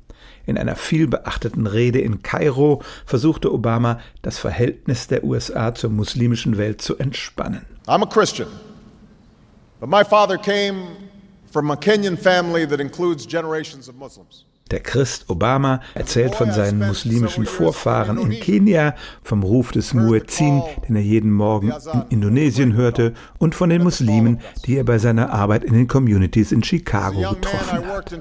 In 0.47 0.57
einer 0.57 0.77
vielbeachteten 0.77 1.67
Rede 1.67 2.01
in 2.01 2.23
Kairo 2.23 2.83
versuchte 3.07 3.53
Obama, 3.53 4.01
das 4.23 4.39
Verhältnis 4.39 5.09
der 5.09 5.25
USA 5.25 5.75
zur 5.75 5.91
muslimischen 5.91 6.57
Welt 6.59 6.81
zu 6.81 6.97
entspannen. 6.97 7.67
I'm 7.87 8.03
a 8.03 8.07
Christian, 8.07 8.49
but 9.81 9.91
my 9.91 10.05
father 10.05 10.39
came 10.39 11.08
from 11.51 11.71
a 11.71 11.77
Kenyan 11.77 12.19
family 12.19 12.67
that 12.67 12.81
includes 12.81 13.27
generations 13.27 13.89
of 13.89 13.97
Muslims. 13.97 14.45
Der 14.71 14.81
Christ 14.81 15.31
Obama 15.31 15.81
erzählt 15.95 16.35
von 16.35 16.53
seinen 16.53 16.87
muslimischen 16.87 17.47
Vorfahren 17.47 18.19
in 18.19 18.39
Kenia, 18.39 18.95
vom 19.23 19.43
Ruf 19.43 19.73
des 19.73 19.95
Muezzin, 19.95 20.63
den 20.87 20.97
er 20.97 21.03
jeden 21.03 21.33
Morgen 21.33 21.73
in 21.95 22.03
Indonesien 22.11 22.75
hörte, 22.75 23.15
und 23.39 23.55
von 23.55 23.71
den 23.71 23.83
Muslimen, 23.83 24.41
die 24.67 24.77
er 24.77 24.85
bei 24.85 24.99
seiner 24.99 25.31
Arbeit 25.33 25.65
in 25.65 25.73
den 25.73 25.89
Communities 25.89 26.53
in 26.53 26.63
Chicago 26.63 27.31
getroffen 27.31 27.87
hat. 27.87 28.13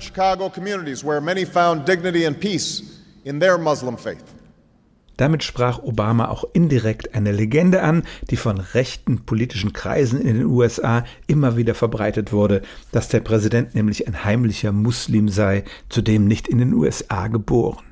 Damit 5.18 5.44
sprach 5.44 5.82
Obama 5.82 6.30
auch 6.30 6.46
indirekt 6.54 7.16
eine 7.16 7.32
Legende 7.32 7.82
an, 7.82 8.04
die 8.30 8.38
von 8.38 8.60
rechten 8.60 9.26
politischen 9.26 9.74
Kreisen 9.74 10.22
in 10.22 10.38
den 10.38 10.46
USA 10.46 11.04
immer 11.26 11.58
wieder 11.58 11.76
verbreitet 11.76 12.32
wurde, 12.32 12.62
dass 12.92 13.10
der 13.10 13.20
Präsident 13.20 13.76
nämlich 13.76 14.08
ein 14.08 14.24
heimlicher 14.24 14.72
Muslim 14.72 15.28
sei, 15.30 15.64
zudem 15.90 16.26
nicht 16.26 16.48
in 16.48 16.60
den 16.60 16.74
USA 16.74 17.28
geboren. 17.28 17.87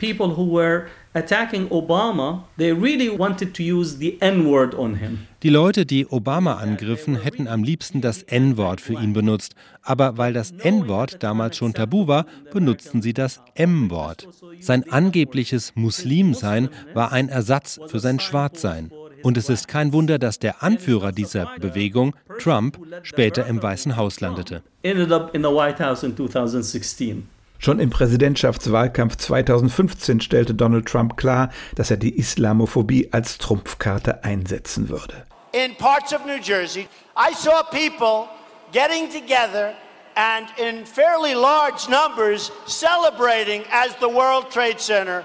People 0.00 0.34
who 0.34 0.46
were 0.50 0.86
attacking 1.14 1.68
Obama, 1.68 2.44
they 2.56 2.72
really 2.72 3.10
wanted 3.10 3.54
to 3.54 3.62
use 3.62 3.98
the 3.98 4.16
N-word 4.22 4.74
on 4.74 4.94
him. 4.96 5.26
Die 5.42 5.50
Leute, 5.50 5.84
die 5.84 6.06
Obama 6.06 6.54
angriffen, 6.54 7.16
hätten 7.16 7.46
am 7.46 7.62
liebsten 7.62 8.00
das 8.00 8.22
N-Wort 8.22 8.80
für 8.80 8.94
ihn 8.94 9.12
benutzt. 9.12 9.54
Aber 9.82 10.16
weil 10.16 10.32
das 10.32 10.52
N-Wort 10.52 11.22
damals 11.22 11.56
schon 11.56 11.74
tabu 11.74 12.06
war, 12.06 12.26
benutzten 12.52 13.02
sie 13.02 13.12
das 13.12 13.40
M-Wort. 13.54 14.26
Sein 14.60 14.90
angebliches 14.90 15.72
Muslimsein 15.74 16.70
war 16.94 17.12
ein 17.12 17.28
Ersatz 17.28 17.78
für 17.86 18.00
sein 18.00 18.20
Schwarzsein. 18.20 18.90
Und 19.22 19.36
es 19.36 19.50
ist 19.50 19.68
kein 19.68 19.92
Wunder, 19.92 20.18
dass 20.18 20.38
der 20.38 20.62
Anführer 20.62 21.12
dieser 21.12 21.58
Bewegung, 21.58 22.14
Trump, 22.38 22.78
später 23.02 23.46
im 23.46 23.62
Weißen 23.62 23.96
Haus 23.96 24.20
landete. 24.20 24.62
Ended 24.82 25.12
up 25.12 25.34
in 25.34 25.42
the 25.42 25.48
White 25.48 25.84
House 25.84 26.02
in 26.02 26.16
2016. 26.16 27.28
Schon 27.62 27.78
im 27.78 27.90
Präsidentschaftswahlkampf 27.90 29.16
2015 29.16 30.22
stellte 30.22 30.54
Donald 30.54 30.86
Trump 30.86 31.18
klar, 31.18 31.50
dass 31.74 31.90
er 31.90 31.98
die 31.98 32.18
Islamophobie 32.18 33.10
als 33.12 33.36
Trumpfkarte 33.36 34.24
einsetzen 34.24 34.88
würde. 34.88 35.26
In 35.52 35.76
parts 35.76 36.14
of 36.14 36.24
New 36.24 36.40
Jersey, 36.42 36.88
I 37.14 37.34
saw 37.34 37.62
people 37.70 38.30
getting 38.72 39.10
together 39.10 39.74
and 40.14 40.46
in 40.58 40.86
fairly 40.86 41.34
large 41.34 41.86
numbers 41.90 42.50
celebrating 42.66 43.62
as 43.70 43.94
the 44.00 44.08
World 44.08 44.50
Trade 44.50 44.78
Center 44.78 45.22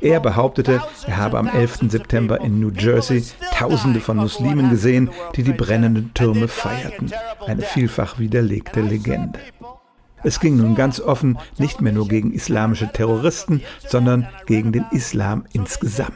er 0.00 0.20
behauptete, 0.20 0.80
er 1.06 1.16
habe 1.16 1.38
am 1.38 1.48
11. 1.48 1.78
September 1.88 2.40
in 2.40 2.60
New 2.60 2.70
Jersey 2.70 3.24
Tausende 3.52 4.00
von 4.00 4.16
Muslimen 4.16 4.70
gesehen, 4.70 5.10
die 5.34 5.42
die 5.42 5.52
brennenden 5.52 6.14
Türme 6.14 6.48
feierten. 6.48 7.12
Eine 7.46 7.62
vielfach 7.62 8.18
widerlegte 8.18 8.80
Legende. 8.80 9.40
Es 10.22 10.40
ging 10.40 10.56
nun 10.56 10.74
ganz 10.74 11.00
offen 11.00 11.38
nicht 11.58 11.80
mehr 11.80 11.92
nur 11.92 12.08
gegen 12.08 12.32
islamische 12.32 12.90
Terroristen, 12.90 13.62
sondern 13.86 14.28
gegen 14.46 14.72
den 14.72 14.86
Islam 14.90 15.44
insgesamt. 15.52 16.14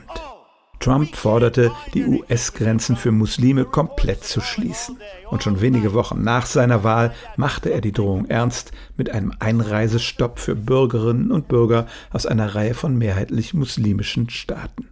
Trump 0.80 1.16
forderte, 1.16 1.72
die 1.94 2.04
US-Grenzen 2.04 2.96
für 2.96 3.10
Muslime 3.10 3.64
komplett 3.64 4.24
zu 4.24 4.40
schließen. 4.40 4.98
Und 5.30 5.42
schon 5.42 5.60
wenige 5.60 5.92
Wochen 5.94 6.22
nach 6.22 6.46
seiner 6.46 6.84
Wahl 6.84 7.12
machte 7.36 7.70
er 7.70 7.80
die 7.80 7.92
Drohung 7.92 8.26
ernst 8.26 8.72
mit 8.96 9.10
einem 9.10 9.32
Einreisestopp 9.38 10.38
für 10.38 10.54
Bürgerinnen 10.54 11.30
und 11.30 11.48
Bürger 11.48 11.86
aus 12.12 12.26
einer 12.26 12.54
Reihe 12.54 12.74
von 12.74 12.96
mehrheitlich 12.96 13.54
muslimischen 13.54 14.30
Staaten. 14.30 14.88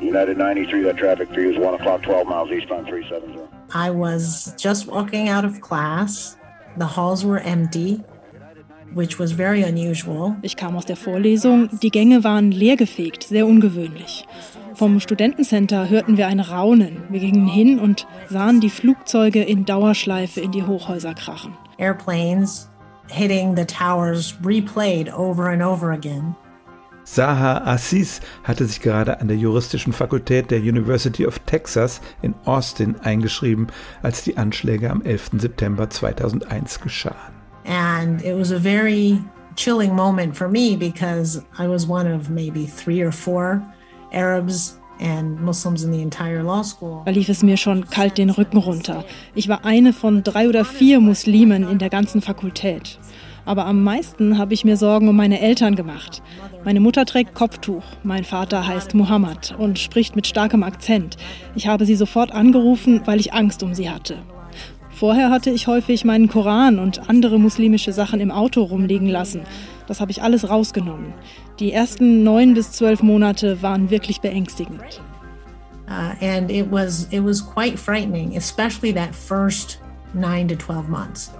United 0.00 0.38
93, 0.38 0.82
that 0.84 0.96
traffic 0.96 1.28
you 1.36 1.50
is 1.50 1.56
1 1.56 1.80
o'clock, 1.80 2.02
12 2.02 2.26
miles 2.26 2.50
eastbound 2.50 2.88
370. 2.88 3.40
I 3.74 3.90
was 3.90 4.54
just 4.56 4.86
walking 4.86 5.28
out 5.28 5.44
of 5.44 5.60
class. 5.60 6.38
The 6.78 6.86
halls 6.86 7.24
were 7.24 7.40
empty. 7.40 8.02
Ich 8.94 10.56
kam 10.56 10.76
aus 10.76 10.86
der 10.86 10.96
Vorlesung, 10.96 11.68
die 11.82 11.90
Gänge 11.90 12.24
waren 12.24 12.50
leergefegt, 12.50 13.24
sehr 13.24 13.46
ungewöhnlich. 13.46 14.26
Vom 14.74 15.00
Studentencenter 15.00 15.88
hörten 15.90 16.16
wir 16.16 16.28
ein 16.28 16.40
Raunen. 16.40 17.02
Wir 17.08 17.20
gingen 17.20 17.48
hin 17.48 17.78
und 17.78 18.06
sahen 18.28 18.60
die 18.60 18.70
Flugzeuge 18.70 19.42
in 19.42 19.64
Dauerschleife 19.64 20.40
in 20.40 20.52
die 20.52 20.62
Hochhäuser 20.62 21.14
krachen. 21.14 21.56
Airplanes 21.78 22.68
hitting 23.08 23.56
the 23.56 23.64
towers 23.64 24.34
replayed 24.44 25.12
over 25.12 25.48
and 25.48 25.62
over 25.62 25.92
again. 25.92 26.36
Zaha 27.04 27.64
Assis 27.64 28.20
hatte 28.44 28.66
sich 28.66 28.80
gerade 28.80 29.20
an 29.20 29.28
der 29.28 29.38
juristischen 29.38 29.94
Fakultät 29.94 30.50
der 30.50 30.58
University 30.58 31.26
of 31.26 31.38
Texas 31.40 32.02
in 32.20 32.34
Austin 32.44 32.96
eingeschrieben, 33.00 33.68
als 34.02 34.24
die 34.24 34.36
Anschläge 34.36 34.90
am 34.90 35.00
11. 35.02 35.30
September 35.38 35.88
2001 35.88 36.80
geschahen. 36.80 37.37
And 37.68 38.22
it 38.22 38.34
was 38.34 38.50
a 38.50 38.58
very 38.58 39.22
chilling 39.54 39.94
moment 39.94 40.36
for 40.36 40.48
me 40.48 40.76
because 40.76 41.42
I 41.58 41.68
was 41.68 41.86
one 41.86 42.06
of 42.06 42.30
maybe 42.30 42.66
three 42.66 43.02
or 43.02 43.12
four 43.12 43.62
Arabs 44.12 44.78
and 45.00 45.38
Muslims 45.40 45.84
in 45.84 45.92
the 45.92 46.00
entire 46.00 46.42
law 46.42 46.62
school. 46.62 47.02
Da 47.04 47.10
lief 47.12 47.28
es 47.28 47.42
mir 47.42 47.56
schon 47.56 47.88
kalt 47.90 48.18
den 48.18 48.30
Rücken 48.30 48.56
runter. 48.56 49.04
Ich 49.34 49.48
war 49.48 49.64
eine 49.64 49.92
von 49.92 50.22
drei 50.22 50.48
oder 50.48 50.64
vier 50.64 51.00
Muslimen 51.00 51.68
in 51.68 51.78
der 51.78 51.90
ganzen 51.90 52.22
Fakultät. 52.22 52.98
Aber 53.44 53.66
am 53.66 53.82
meisten 53.82 54.36
habe 54.38 54.54
ich 54.54 54.64
mir 54.64 54.76
Sorgen 54.76 55.08
um 55.08 55.16
meine 55.16 55.40
Eltern 55.40 55.74
gemacht. 55.74 56.22
Meine 56.64 56.80
Mutter 56.80 57.06
trägt 57.06 57.34
Kopftuch, 57.34 57.84
mein 58.02 58.24
Vater 58.24 58.66
heißt 58.66 58.94
Muhammad 58.94 59.54
und 59.58 59.78
spricht 59.78 60.16
mit 60.16 60.26
starkem 60.26 60.62
Akzent. 60.62 61.16
Ich 61.54 61.66
habe 61.66 61.86
sie 61.86 61.94
sofort 61.94 62.32
angerufen, 62.32 63.02
weil 63.06 63.20
ich 63.20 63.32
Angst 63.32 63.62
um 63.62 63.74
sie 63.74 63.88
hatte. 63.88 64.18
Vorher 64.98 65.30
hatte 65.30 65.50
ich 65.50 65.68
häufig 65.68 66.04
meinen 66.04 66.28
Koran 66.28 66.80
und 66.80 67.08
andere 67.08 67.38
muslimische 67.38 67.92
Sachen 67.92 68.18
im 68.18 68.32
Auto 68.32 68.64
rumliegen 68.64 69.08
lassen. 69.08 69.42
Das 69.86 70.00
habe 70.00 70.10
ich 70.10 70.24
alles 70.24 70.50
rausgenommen. 70.50 71.14
Die 71.60 71.72
ersten 71.72 72.24
neun 72.24 72.54
bis 72.54 72.72
zwölf 72.72 73.00
Monate 73.00 73.62
waren 73.62 73.90
wirklich 73.90 74.20
beängstigend. 74.20 75.00
Uh, 75.88 76.12
and 76.20 76.50
it 76.50 76.66
was 76.68 77.06
it 77.12 77.24
was 77.24 77.40
quite 77.40 77.78
frightening, 77.78 78.36
especially 78.36 78.92
that 78.92 79.14
first 79.14 79.80
nine 80.14 80.48
to 80.48 80.56
twelve 80.56 80.88
months. 80.88 81.30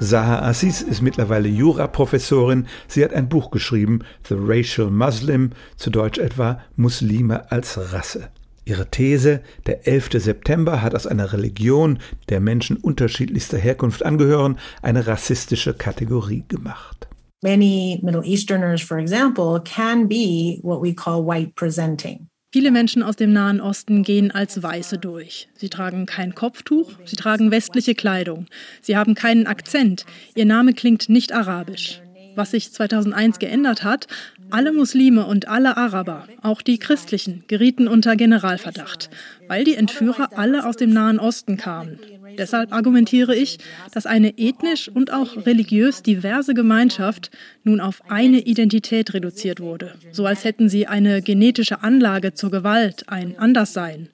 Zaha 0.00 0.42
Assis 0.42 0.80
ist 0.80 1.02
mittlerweile 1.02 1.48
Juraprofessorin. 1.48 2.66
Sie 2.86 3.04
hat 3.04 3.12
ein 3.12 3.28
Buch 3.28 3.50
geschrieben, 3.50 4.04
The 4.28 4.36
Racial 4.38 4.90
Muslim, 4.90 5.50
zu 5.76 5.90
Deutsch 5.90 6.18
etwa 6.18 6.60
Muslime 6.76 7.50
als 7.50 7.92
Rasse. 7.92 8.28
Ihre 8.64 8.88
These, 8.90 9.40
der 9.66 9.88
11. 9.88 10.10
September 10.22 10.82
hat 10.82 10.94
aus 10.94 11.06
einer 11.06 11.32
Religion, 11.32 11.98
der 12.28 12.38
Menschen 12.38 12.76
unterschiedlichster 12.76 13.58
Herkunft 13.58 14.04
angehören, 14.04 14.58
eine 14.82 15.06
rassistische 15.06 15.74
Kategorie 15.74 16.44
gemacht. 16.46 17.08
Many 17.42 17.98
Middle 18.02 18.24
Easterners, 18.24 18.82
for 18.82 18.98
example, 18.98 19.60
can 19.64 20.06
be 20.06 20.60
what 20.62 20.80
we 20.80 20.94
call 20.94 21.24
white 21.26 21.54
presenting. 21.56 22.28
Viele 22.50 22.70
Menschen 22.70 23.02
aus 23.02 23.16
dem 23.16 23.34
Nahen 23.34 23.60
Osten 23.60 24.02
gehen 24.02 24.30
als 24.30 24.62
Weiße 24.62 24.96
durch. 24.96 25.50
Sie 25.54 25.68
tragen 25.68 26.06
kein 26.06 26.34
Kopftuch, 26.34 26.92
sie 27.04 27.16
tragen 27.16 27.50
westliche 27.50 27.94
Kleidung. 27.94 28.46
Sie 28.80 28.96
haben 28.96 29.14
keinen 29.14 29.46
Akzent. 29.46 30.06
Ihr 30.34 30.46
Name 30.46 30.72
klingt 30.72 31.10
nicht 31.10 31.32
arabisch. 31.32 32.00
Was 32.36 32.52
sich 32.52 32.72
2001 32.72 33.38
geändert 33.38 33.84
hat, 33.84 34.06
alle 34.48 34.72
Muslime 34.72 35.26
und 35.26 35.46
alle 35.46 35.76
Araber, 35.76 36.26
auch 36.40 36.62
die 36.62 36.78
Christlichen, 36.78 37.44
gerieten 37.48 37.86
unter 37.86 38.16
Generalverdacht, 38.16 39.10
weil 39.46 39.64
die 39.64 39.74
Entführer 39.74 40.30
alle 40.38 40.64
aus 40.64 40.76
dem 40.76 40.90
Nahen 40.90 41.18
Osten 41.18 41.58
kamen. 41.58 41.98
Deshalb 42.36 42.72
argumentiere 42.72 43.34
ich, 43.34 43.58
dass 43.92 44.06
eine 44.06 44.36
ethnisch 44.38 44.88
und 44.88 45.12
auch 45.12 45.46
religiös 45.46 46.02
diverse 46.02 46.54
Gemeinschaft 46.54 47.30
nun 47.64 47.80
auf 47.80 48.02
eine 48.08 48.40
Identität 48.40 49.14
reduziert 49.14 49.60
wurde, 49.60 49.94
so 50.12 50.26
als 50.26 50.44
hätten 50.44 50.68
sie 50.68 50.86
eine 50.86 51.22
genetische 51.22 51.82
Anlage 51.82 52.34
zur 52.34 52.50
Gewalt, 52.50 53.04
ein 53.08 53.38
Anderssein. 53.38 54.08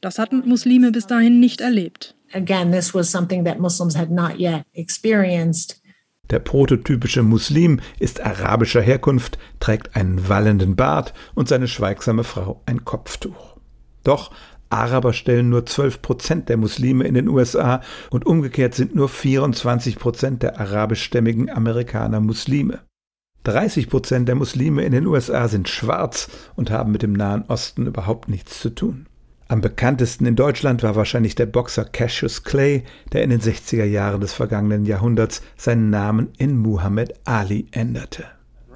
Das 0.00 0.18
hatten 0.18 0.42
Muslime 0.48 0.90
bis 0.90 1.06
dahin 1.06 1.38
nicht 1.38 1.60
erlebt. 1.60 2.16
Again, 2.32 2.72
this 2.72 2.94
was 2.94 3.10
something 3.10 3.44
that 3.44 3.60
Muslims 3.60 3.96
had 3.96 4.10
not 4.10 4.38
yet 4.38 4.64
experienced. 4.72 5.82
Der 6.30 6.38
prototypische 6.38 7.22
Muslim 7.22 7.80
ist 7.98 8.24
arabischer 8.24 8.80
Herkunft, 8.80 9.38
trägt 9.60 9.94
einen 9.96 10.30
wallenden 10.30 10.76
Bart 10.76 11.12
und 11.34 11.46
seine 11.46 11.68
schweigsame 11.68 12.24
Frau 12.24 12.62
ein 12.64 12.84
Kopftuch. 12.84 13.58
Doch 14.02 14.32
Araber 14.72 15.12
stellen 15.12 15.48
nur 15.48 15.66
12 15.66 16.02
Prozent 16.02 16.48
der 16.48 16.56
Muslime 16.56 17.04
in 17.04 17.14
den 17.14 17.28
USA 17.28 17.82
und 18.10 18.26
umgekehrt 18.26 18.74
sind 18.74 18.94
nur 18.94 19.08
24 19.08 19.98
Prozent 19.98 20.42
der 20.42 20.58
arabischstämmigen 20.60 21.50
Amerikaner 21.50 22.20
Muslime. 22.20 22.80
30 23.44 23.90
Prozent 23.90 24.28
der 24.28 24.36
Muslime 24.36 24.84
in 24.84 24.92
den 24.92 25.06
USA 25.06 25.48
sind 25.48 25.68
schwarz 25.68 26.30
und 26.54 26.70
haben 26.70 26.92
mit 26.92 27.02
dem 27.02 27.12
Nahen 27.12 27.44
Osten 27.48 27.86
überhaupt 27.86 28.28
nichts 28.28 28.60
zu 28.60 28.70
tun. 28.70 29.06
Am 29.48 29.60
bekanntesten 29.60 30.24
in 30.24 30.36
Deutschland 30.36 30.82
war 30.82 30.96
wahrscheinlich 30.96 31.34
der 31.34 31.46
Boxer 31.46 31.84
Cassius 31.84 32.42
Clay, 32.42 32.84
der 33.12 33.22
in 33.22 33.30
den 33.30 33.40
60er 33.40 33.84
Jahren 33.84 34.20
des 34.20 34.32
vergangenen 34.32 34.86
Jahrhunderts 34.86 35.42
seinen 35.56 35.90
Namen 35.90 36.30
in 36.38 36.56
Muhammad 36.56 37.12
Ali 37.24 37.66
änderte. 37.72 38.24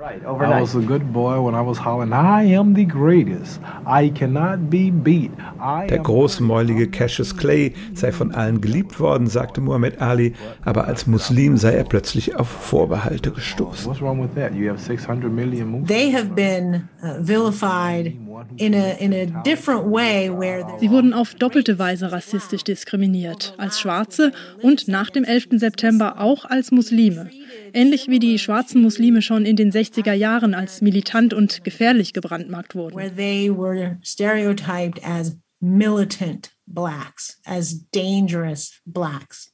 I 0.07 0.61
was 0.61 0.77
a 0.77 0.81
good 0.81 1.13
boy 1.13 1.41
when 1.41 1.55
I 1.57 1.61
was 1.61 1.79
hollering, 1.79 2.13
I 2.13 2.45
am 2.55 2.75
the 2.75 2.85
greatest. 2.85 3.61
I 3.85 4.11
cannot 4.11 4.71
be 4.71 4.91
beat. 4.91 5.33
I 5.59 5.89
Der 5.89 5.99
großmäulige 5.99 6.89
Cassius 6.89 7.37
Clay 7.37 7.73
sei 7.95 8.13
von 8.13 8.33
allen 8.33 8.61
geliebt 8.61 9.01
worden, 9.01 9.27
sagte 9.27 9.61
Muhammad 9.61 10.01
Ali, 10.01 10.35
aber 10.65 10.87
als 10.87 11.09
Muslim 11.09 11.57
sei 11.57 11.73
er 11.73 11.85
plötzlich 11.85 12.37
auf 12.37 12.47
Vorbehalte 12.49 13.33
gestoßen. 13.33 13.91
What's 13.91 14.01
wrong 14.01 14.23
with 14.23 14.35
that? 14.37 14.55
You 14.55 14.69
have 14.69 14.79
600 14.81 15.31
million 15.33 15.69
Muslims. 15.69 15.89
They 15.89 16.13
have 16.13 16.35
been 16.37 16.89
uh, 17.03 17.17
vilified 17.19 18.17
in 18.57 18.75
a, 18.75 18.93
in 18.99 19.13
a 19.13 19.43
different 19.43 19.85
way 19.87 20.31
where 20.31 20.67
Sie 20.81 20.91
wurden 20.91 21.13
auf 21.13 21.35
doppelte 21.35 21.79
Weise 21.79 22.11
rassistisch 22.13 22.65
diskriminiert, 22.65 23.55
als 23.59 23.81
Schwarze 23.81 24.33
und 24.63 24.89
nach 24.89 25.11
dem 25.11 25.25
11. 25.25 25.49
September 25.53 26.21
auch 26.21 26.45
als 26.45 26.71
Muslime. 26.71 27.31
Ähnlich 27.73 28.09
wie 28.09 28.19
die 28.19 28.39
schwarzen 28.39 28.83
Muslime 28.83 29.23
schon 29.23 29.45
in 29.45 29.57
den 29.57 29.71
60er 29.71 30.13
Jahren 30.13 30.55
als 30.55 30.81
militant 30.81 31.35
und 31.35 31.65
gefährlich 31.65 32.13
gebrandmarkt 32.13 32.75
wurden. 32.75 32.97
where 32.97 33.15
they 33.15 33.51
were 33.51 33.99
stereotyped 34.03 35.01
as 35.05 35.37
militant 35.61 36.51
blacks, 36.67 37.41
as 37.45 37.87
dangerous 37.93 38.81
blacks. 38.87 39.53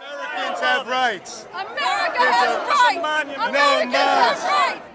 Americans 0.00 0.60
have 0.60 0.86
rights. 0.88 1.46
America 1.52 2.20
has 2.20 2.56
rights. 2.68 3.38
Americans 3.38 3.94
have 3.94 4.42
rights. 4.42 4.91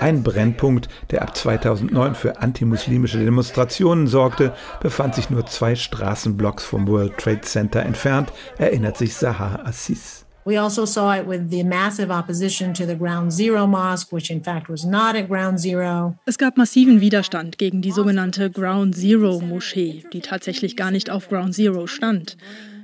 Ein 0.00 0.22
Brennpunkt, 0.22 0.88
der 1.10 1.22
ab 1.22 1.36
2009 1.36 2.14
für 2.14 2.40
antimuslimische 2.40 3.18
Demonstrationen 3.18 4.06
sorgte, 4.06 4.52
befand 4.80 5.14
sich 5.14 5.30
nur 5.30 5.46
zwei 5.46 5.74
Straßenblocks 5.74 6.64
vom 6.64 6.86
World 6.86 7.16
Trade 7.18 7.40
Center 7.40 7.82
entfernt, 7.82 8.32
erinnert 8.58 8.96
sich 8.96 9.14
Sahar 9.14 9.66
Assis. 9.66 10.26
We 10.46 10.60
also 10.60 10.86
saw 10.86 11.12
it 11.12 11.26
with 11.26 11.50
the 11.50 11.64
massive 11.64 12.12
opposition 12.12 12.72
to 12.74 12.86
the 12.86 12.94
Ground 12.94 13.32
Zero 13.32 13.66
Mosque, 13.66 14.12
which 14.12 14.30
in 14.30 14.44
fact 14.44 14.68
was 14.68 14.84
not 14.84 15.16
at 15.16 15.28
Ground 15.28 15.58
Zero. 15.58 16.14
Es 16.24 16.38
gab 16.38 16.56
massiven 16.56 17.00
Widerstand 17.00 17.58
gegen 17.58 17.82
die 17.82 17.90
sogenannte 17.90 18.48
Ground 18.48 18.94
Zero 18.94 19.40
Moschee, 19.40 20.04
die 20.12 20.20
tatsächlich 20.20 20.76
gar 20.76 20.92
nicht 20.92 21.10
auf 21.10 21.28
Ground 21.28 21.52
Zero 21.52 21.88
stand. 21.88 22.36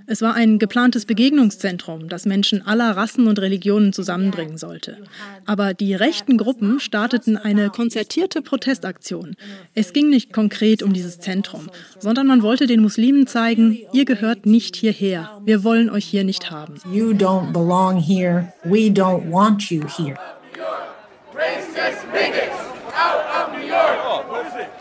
Es 0.06 0.22
war 0.22 0.34
ein 0.34 0.58
geplantes 0.58 1.06
Begegnungszentrum, 1.06 2.08
das 2.08 2.26
Menschen 2.26 2.66
aller 2.66 2.96
Rassen 2.96 3.28
und 3.28 3.38
Religionen 3.38 3.92
zusammenbringen 3.92 4.58
sollte. 4.58 4.98
Aber 5.46 5.74
die 5.74 5.94
rechten 5.94 6.38
Gruppen 6.38 6.80
starteten 6.80 7.36
eine 7.36 7.70
konzertierte 7.70 8.42
Protestaktion. 8.42 9.36
Es 9.74 9.92
ging 9.92 10.10
nicht 10.10 10.32
konkret 10.32 10.82
um 10.82 10.92
dieses 10.92 11.20
Zentrum, 11.20 11.70
sondern 11.98 12.26
man 12.26 12.42
wollte 12.42 12.66
den 12.66 12.80
Muslimen 12.80 13.26
zeigen, 13.26 13.78
ihr 13.92 14.04
gehört 14.04 14.46
nicht 14.46 14.76
hierher. 14.76 15.40
Wir 15.44 15.64
wollen 15.64 15.90
euch 15.90 16.04
hier 16.04 16.24
nicht 16.24 16.50
haben. 16.50 16.74
You 16.92 17.12
don't 17.12 17.52
belong 17.52 17.98
here. 17.98 18.52
We 18.64 18.90
don't 18.90 19.30
want 19.30 19.70
you 19.70 19.82
here. 19.96 20.16
Racist 21.34 22.04
bigots 22.12 22.58
out 22.94 23.24
of 23.34 23.58
New 23.58 23.66
York. 23.66 23.92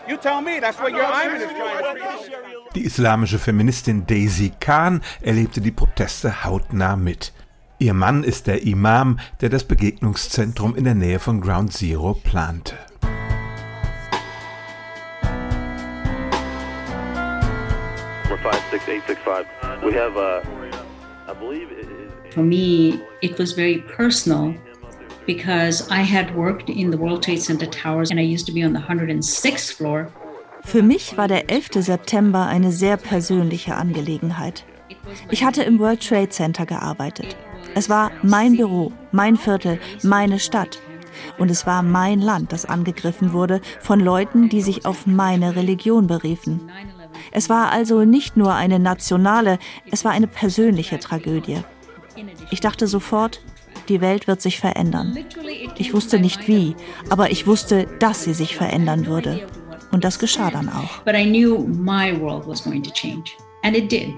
You 0.08 0.16
tell 0.16 0.42
me. 0.42 0.60
That's 0.60 0.78
what 0.78 0.92
your 0.92 1.04
Iman 1.04 1.40
is 1.40 1.48
trying 1.48 1.96
to 1.96 2.51
Die 2.74 2.86
islamische 2.86 3.38
Feministin 3.38 4.06
Daisy 4.06 4.50
Khan 4.58 5.02
erlebte 5.20 5.60
die 5.60 5.72
Proteste 5.72 6.42
hautnah 6.44 6.96
mit. 6.96 7.34
Ihr 7.78 7.92
Mann 7.92 8.24
ist 8.24 8.46
der 8.46 8.62
Imam, 8.62 9.18
der 9.42 9.50
das 9.50 9.64
Begegnungszentrum 9.64 10.74
in 10.74 10.84
der 10.84 10.94
Nähe 10.94 11.18
von 11.18 11.42
Ground 11.42 11.74
Zero 11.74 12.14
plante. 12.14 12.76
We're 18.30 18.38
56865. 18.38 19.46
We 19.84 19.92
have, 19.92 20.16
uh, 20.16 20.40
For 22.30 22.42
me, 22.42 23.02
it 23.20 23.38
was 23.38 23.52
very 23.52 23.84
personal 23.94 24.54
because 25.26 25.86
I 25.90 26.00
had 26.00 26.34
worked 26.34 26.70
in 26.70 26.90
the 26.90 26.96
World 26.96 27.22
Trade 27.22 27.42
Center 27.42 27.66
towers 27.66 28.10
and 28.10 28.18
I 28.18 28.22
used 28.22 28.46
to 28.46 28.52
be 28.52 28.64
on 28.64 28.72
the 28.72 28.80
106th 28.80 29.74
floor. 29.74 30.10
Für 30.64 30.82
mich 30.82 31.16
war 31.16 31.28
der 31.28 31.50
11. 31.50 31.68
September 31.74 32.46
eine 32.46 32.72
sehr 32.72 32.96
persönliche 32.96 33.76
Angelegenheit. 33.76 34.64
Ich 35.30 35.44
hatte 35.44 35.62
im 35.62 35.78
World 35.78 36.06
Trade 36.06 36.28
Center 36.28 36.66
gearbeitet. 36.66 37.36
Es 37.74 37.88
war 37.88 38.10
mein 38.22 38.56
Büro, 38.56 38.92
mein 39.12 39.36
Viertel, 39.36 39.78
meine 40.02 40.38
Stadt. 40.38 40.80
Und 41.38 41.50
es 41.50 41.66
war 41.66 41.82
mein 41.82 42.20
Land, 42.20 42.52
das 42.52 42.64
angegriffen 42.64 43.32
wurde 43.32 43.60
von 43.80 44.00
Leuten, 44.00 44.48
die 44.48 44.62
sich 44.62 44.86
auf 44.86 45.06
meine 45.06 45.56
Religion 45.56 46.06
beriefen. 46.06 46.70
Es 47.30 47.48
war 47.48 47.70
also 47.70 48.04
nicht 48.04 48.36
nur 48.36 48.54
eine 48.54 48.78
nationale, 48.78 49.58
es 49.90 50.04
war 50.04 50.12
eine 50.12 50.26
persönliche 50.26 50.98
Tragödie. 50.98 51.58
Ich 52.50 52.60
dachte 52.60 52.86
sofort, 52.86 53.40
die 53.88 54.00
Welt 54.00 54.26
wird 54.26 54.40
sich 54.40 54.60
verändern. 54.60 55.18
Ich 55.76 55.92
wusste 55.92 56.18
nicht 56.18 56.48
wie, 56.48 56.76
aber 57.10 57.30
ich 57.30 57.46
wusste, 57.46 57.86
dass 57.98 58.24
sie 58.24 58.34
sich 58.34 58.56
verändern 58.56 59.06
würde. 59.06 59.46
Und 59.92 60.04
das 60.04 60.18
geschah 60.18 60.50
dann 60.50 60.68
auch. 60.68 61.02
But 61.04 61.14
I 61.14 61.24
knew 61.24 61.58
my 61.68 62.18
world 62.18 62.46
was 62.46 62.64
going 62.64 62.82
to 62.82 62.90
change. 62.90 63.32
And 63.62 63.76
it 63.76 63.92
did. 63.92 64.14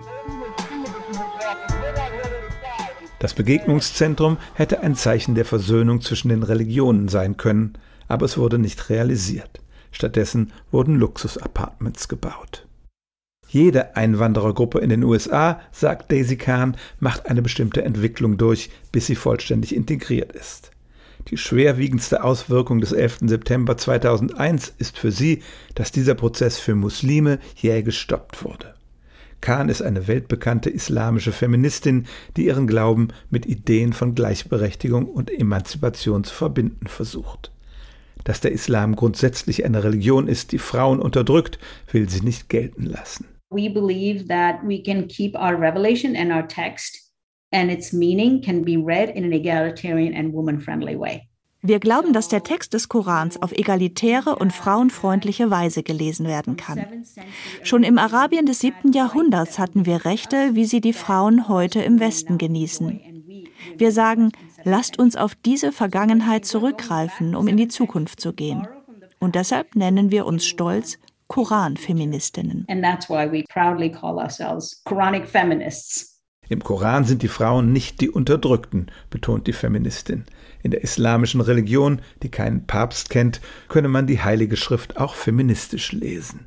Das 3.19 3.35
Begegnungszentrum 3.35 4.39
hätte 4.55 4.81
ein 4.81 4.95
Zeichen 4.95 5.35
der 5.35 5.45
Versöhnung 5.45 6.01
zwischen 6.01 6.29
den 6.29 6.43
Religionen 6.43 7.09
sein 7.09 7.37
können, 7.37 7.77
aber 8.07 8.27
es 8.27 8.39
wurde 8.39 8.59
nicht 8.59 8.89
realisiert. 8.89 9.61
Stattdessen 9.91 10.53
wurden 10.71 10.97
Luxus-Apartments 10.97 12.09
gebaut. 12.09 12.67
Jede 13.49 13.97
Einwanderergruppe 13.97 14.79
in 14.81 14.91
den 14.91 15.05
USA, 15.05 15.61
sagt 15.73 16.13
Daisy 16.13 16.37
Kahn, 16.37 16.77
macht 17.01 17.27
eine 17.27 17.41
bestimmte 17.41 17.83
Entwicklung 17.83 18.37
durch, 18.37 18.71
bis 18.93 19.07
sie 19.07 19.15
vollständig 19.15 19.75
integriert 19.75 20.33
ist. 20.33 20.71
Die 21.29 21.39
schwerwiegendste 21.39 22.23
Auswirkung 22.23 22.81
des 22.81 22.93
11. 22.93 23.21
September 23.23 23.79
2001 23.79 24.75
ist 24.79 24.99
für 24.99 25.11
sie, 25.11 25.43
dass 25.75 25.91
dieser 25.91 26.15
Prozess 26.15 26.59
für 26.59 26.75
Muslime 26.75 27.39
jäh 27.57 27.83
gestoppt 27.83 28.45
wurde. 28.45 28.75
Khan 29.41 29.69
ist 29.69 29.83
eine 29.83 30.07
weltbekannte 30.07 30.71
islamische 30.71 31.33
Feministin, 31.33 32.07
die 32.37 32.47
ihren 32.47 32.67
Glauben 32.67 33.09
mit 33.31 33.47
Ideen 33.47 33.93
von 33.93 34.15
Gleichberechtigung 34.15 35.07
und 35.07 35.31
Emanzipation 35.31 36.25
zu 36.25 36.35
verbinden 36.35 36.87
versucht. 36.87 37.51
Dass 38.25 38.41
der 38.41 38.53
Islam 38.53 38.97
grundsätzlich 38.97 39.65
eine 39.65 39.85
Religion 39.85 40.29
ist, 40.29 40.53
die 40.53 40.59
Frauen 40.59 40.99
unterdrückt, 40.99 41.59
will 41.91 42.09
sie 42.09 42.23
nicht 42.23 42.49
gelten 42.49 42.85
lassen. 42.85 43.27
We 43.51 43.71
believe 43.71 44.27
that 44.29 44.57
we 44.65 44.83
can 44.83 45.09
keep 45.09 45.35
our 45.35 45.55
revelation 45.59 46.17
and 46.17 46.33
our 46.33 46.49
text 46.49 47.04
and 47.55 47.71
its 47.71 47.93
meaning 47.93 48.43
can 48.43 48.65
be 48.65 48.77
read 48.77 49.11
in 49.11 49.25
an 49.25 49.33
egalitarian 49.33 50.15
and 50.15 50.35
woman 50.35 50.61
friendly 50.61 50.99
way. 50.99 51.29
Wir 51.67 51.81
glauben, 51.81 52.13
dass 52.13 52.29
der 52.29 52.43
Text 52.43 52.75
des 52.75 52.91
Korans 52.91 53.41
auf 53.41 53.53
egalitäre 53.53 54.37
und 54.37 54.53
frauenfreundliche 54.53 55.51
Weise 55.51 55.83
gelesen 55.83 56.27
werden 56.27 56.57
kann. 56.57 57.07
Schon 57.63 57.85
im 57.85 57.97
Arabien 57.97 58.45
des 58.45 58.61
siebten 58.61 58.93
Jahrhunderts 58.93 59.59
hatten 59.59 59.87
wir 59.87 60.05
Rechte, 60.05 60.51
wie 60.53 60.67
sie 60.67 60.83
die 60.83 60.93
Frauen 60.93 61.49
heute 61.49 61.81
im 61.81 62.01
Westen 62.01 62.37
genießen. 62.37 63.01
Wir 63.79 63.93
sagen, 63.93 64.33
lasst 64.65 64.99
uns 64.99 65.17
auf 65.17 65.35
diese 65.35 65.73
Vergangenheit 65.73 66.45
zurückgreifen, 66.45 67.35
um 67.35 67.49
in 67.49 67.57
die 67.57 67.69
Zukunft 67.69 68.21
zu 68.21 68.35
gehen. 68.35 68.69
Und 69.19 69.35
deshalb 69.35 69.75
nennen 69.75 70.11
wir 70.11 70.27
uns 70.27 70.45
stolz 70.45 70.99
Koranfeministinnen. 71.29 72.67
And 72.69 72.85
that's 72.85 73.09
why 73.09 73.27
we 73.27 73.43
proudly 73.49 73.91
call 73.91 74.19
ourselves 74.19 74.83
Quranic 74.85 75.27
feminists. 75.27 76.14
Im 76.49 76.63
Koran 76.63 77.05
sind 77.05 77.23
die 77.23 77.29
Frauen 77.29 77.73
nicht 77.73 78.01
die 78.01 78.11
Unterdrückten, 78.11 78.87
betont 79.11 79.47
die 79.47 79.53
Feministin. 79.53 80.25
In 80.63 80.71
der 80.71 80.83
islamischen 80.83 81.41
Religion, 81.41 82.01
die 82.23 82.31
keinen 82.31 82.67
Papst 82.67 83.11
kennt, 83.11 83.41
könne 83.69 83.89
man 83.89 84.07
die 84.07 84.23
Heilige 84.23 84.57
Schrift 84.57 84.97
auch 84.97 85.15
feministisch 85.15 85.93
lesen. 85.93 86.47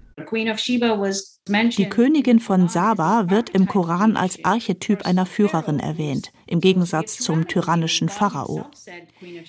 Die 1.77 1.89
Königin 1.89 2.39
von 2.39 2.67
Saba 2.67 3.29
wird 3.29 3.51
im 3.51 3.67
Koran 3.67 4.17
als 4.17 4.43
Archetyp 4.43 5.05
einer 5.05 5.27
Führerin 5.27 5.79
erwähnt, 5.79 6.31
im 6.47 6.59
Gegensatz 6.59 7.19
zum 7.19 7.47
tyrannischen 7.47 8.09
Pharao. 8.09 8.65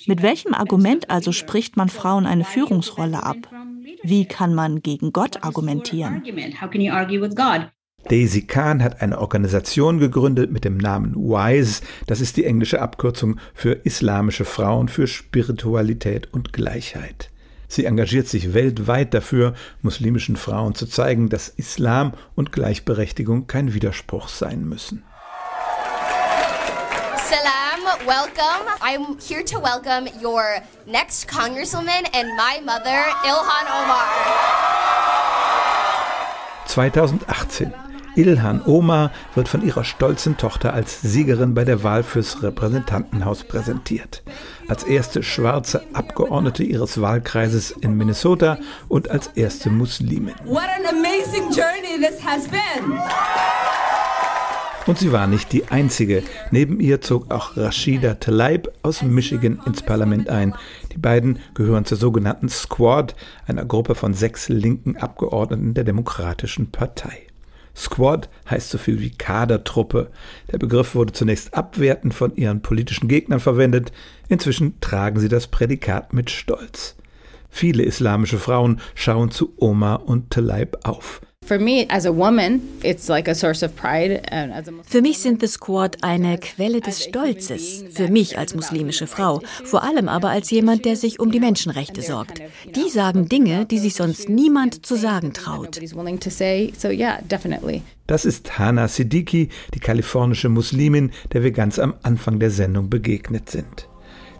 Mit 0.07 0.23
welchem 0.23 0.53
Argument 0.53 1.09
also 1.09 1.33
spricht 1.33 1.79
man 1.79 1.89
Frauen 1.89 2.27
eine 2.27 2.45
Führungsrolle 2.45 3.23
ab? 3.23 3.39
Wie 4.03 4.27
kann 4.27 4.55
man 4.55 4.83
gegen 4.83 5.13
Gott 5.13 5.43
argumentieren? 5.43 6.23
Daisy 8.05 8.43
Kahn 8.47 8.83
hat 8.83 9.03
eine 9.03 9.19
Organisation 9.19 9.99
gegründet 9.99 10.51
mit 10.51 10.65
dem 10.65 10.79
Namen 10.79 11.15
WISE, 11.15 11.83
das 12.07 12.21
ist 12.21 12.37
die 12.37 12.45
englische 12.45 12.81
Abkürzung 12.81 13.39
für 13.55 13.73
Islamische 13.73 14.45
Frauen 14.45 14.89
für 14.89 15.07
Spiritualität 15.07 16.33
und 16.33 16.53
Gleichheit. 16.53 17.31
Sie 17.67 17.85
engagiert 17.85 18.27
sich 18.27 18.55
weltweit 18.55 19.13
dafür, 19.13 19.53
muslimischen 19.83 20.37
Frauen 20.37 20.75
zu 20.75 20.87
zeigen, 20.87 21.29
dass 21.29 21.49
Islam 21.49 22.15
und 22.35 22.51
Gleichberechtigung 22.51 23.47
kein 23.47 23.75
Widerspruch 23.75 24.29
sein 24.29 24.65
müssen. 24.65 25.05
Salam, 27.17 28.07
welcome. 28.07 28.65
I'm 28.81 29.19
here 29.21 29.45
to 29.45 29.61
welcome 29.61 30.09
your 30.23 30.63
next 30.87 31.29
congresswoman 31.29 32.07
and 32.15 32.29
my 32.37 32.59
mother, 32.65 33.05
Ilhan 33.23 33.67
Omar. 33.83 34.07
2018. 36.67 37.88
Ilhan 38.19 38.63
Omar 38.67 39.13
wird 39.37 39.49
von 39.49 39.63
ihrer 39.65 39.85
stolzen 39.85 40.37
Tochter 40.37 40.75
als 40.75 41.01
Siegerin 41.03 41.55
bei 41.55 41.65
der 41.65 41.85
Wahl 41.85 42.03
fürs 42.03 42.43
Repräsentantenhaus 42.43 43.45
präsentiert. 43.45 44.25
Als 44.67 44.83
erste 44.83 45.23
schwarze 45.23 45.83
Abgeordnete 45.93 46.65
ihres 46.65 47.01
Wahlkreises 47.01 47.71
in 47.71 47.97
Minnesota 47.97 48.59
und 48.89 49.09
als 49.09 49.29
erste 49.37 49.71
Muslimin. 49.71 50.35
What 50.45 50.65
an 50.65 50.97
amazing 50.99 51.45
journey 51.53 52.05
this 52.05 52.21
has 52.25 52.49
been. 52.49 52.99
Und 54.89 54.99
sie 54.99 55.13
war 55.13 55.29
nicht 55.29 55.53
die 55.53 55.69
einzige. 55.69 56.25
Neben 56.51 56.81
ihr 56.81 57.01
zog 57.01 57.31
auch 57.31 57.57
Rashida 57.57 58.15
Tlaib 58.15 58.73
aus 58.83 59.03
Michigan 59.03 59.61
ins 59.65 59.83
Parlament 59.83 60.29
ein. 60.29 60.57
Die 60.93 60.99
beiden 60.99 61.39
gehören 61.55 61.85
zur 61.85 61.99
sogenannten 61.99 62.49
Squad, 62.49 63.15
einer 63.47 63.65
Gruppe 63.65 63.95
von 63.95 64.13
sechs 64.13 64.49
linken 64.49 64.97
Abgeordneten 64.97 65.75
der 65.75 65.85
Demokratischen 65.85 66.73
Partei. 66.73 67.28
Squad 67.79 68.29
heißt 68.51 68.71
so 68.71 68.79
viel 68.79 69.01
wie 69.01 69.11
Kadertruppe. 69.11 70.11
Der 70.51 70.59
Begriff 70.59 70.95
wurde 70.97 71.13
zunächst 71.13 71.55
abwertend 71.55 72.13
von 72.13 72.35
ihren 72.35 72.61
politischen 72.61 73.09
Gegnern 73.09 73.41
verwendet. 73.41 73.93
Inzwischen 74.29 74.81
tragen 74.81 75.21
sie 75.21 75.29
das 75.29 75.47
Prädikat 75.47 76.13
mit 76.13 76.29
Stolz. 76.29 76.97
Viele 77.49 77.85
islamische 77.85 78.39
Frauen 78.39 78.81
schauen 78.95 79.31
zu 79.31 79.55
Oma 79.57 79.95
und 79.95 80.31
Tlaib 80.31 80.79
auf. 80.83 81.21
Für 84.87 85.01
mich 85.01 85.19
sind 85.19 85.41
The 85.41 85.47
Squad 85.47 86.05
eine 86.05 86.37
Quelle 86.37 86.83
des 86.83 87.05
Stolzes, 87.05 87.85
für 87.91 88.09
mich 88.09 88.37
als 88.37 88.55
muslimische 88.55 89.07
Frau, 89.07 89.41
vor 89.65 89.83
allem 89.83 90.11
aber 90.11 90.29
als 90.29 90.51
jemand, 90.51 90.85
der 90.85 90.97
sich 90.97 91.21
um 91.21 91.33
die 91.33 91.41
Menschenrechte 91.41 92.03
sorgt. 92.03 92.43
Die 92.77 92.91
sagen 92.91 93.31
Dinge, 93.31 93.65
die 93.65 93.79
sich 93.79 93.95
sonst 93.95 94.29
niemand 94.29 94.85
zu 94.85 94.95
sagen 94.95 95.33
traut. 95.33 95.81
Das 98.07 98.25
ist 98.27 98.59
Hana 98.59 98.87
Siddiqui, 98.87 99.49
die 99.75 99.81
kalifornische 99.81 100.51
Muslimin, 100.51 101.13
der 101.33 101.45
wir 101.45 101.53
ganz 101.53 101.79
am 101.79 101.95
Anfang 102.03 102.39
der 102.41 102.51
Sendung 102.51 102.91
begegnet 102.91 103.49
sind. 103.49 103.88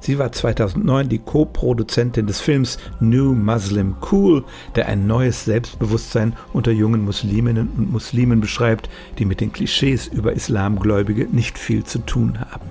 Sie 0.01 0.19
war 0.19 0.33
2009 0.33 1.09
die 1.09 1.19
Co-Produzentin 1.19 2.27
des 2.27 2.41
Films 2.41 2.79
New 3.01 3.35
Muslim 3.35 3.97
Cool, 4.11 4.45
der 4.77 4.89
ein 4.89 5.07
neues 5.07 5.45
Selbstbewusstsein 5.45 6.35
unter 6.53 6.71
jungen 6.71 7.05
Musliminnen 7.05 7.69
und 7.77 7.93
Muslimen 7.93 8.41
beschreibt, 8.41 8.89
die 9.19 9.25
mit 9.25 9.41
den 9.41 9.53
Klischees 9.53 10.07
über 10.07 10.33
Islamgläubige 10.33 11.27
nicht 11.31 11.59
viel 11.59 11.85
zu 11.85 11.99
tun 12.01 12.39
haben. 12.41 12.67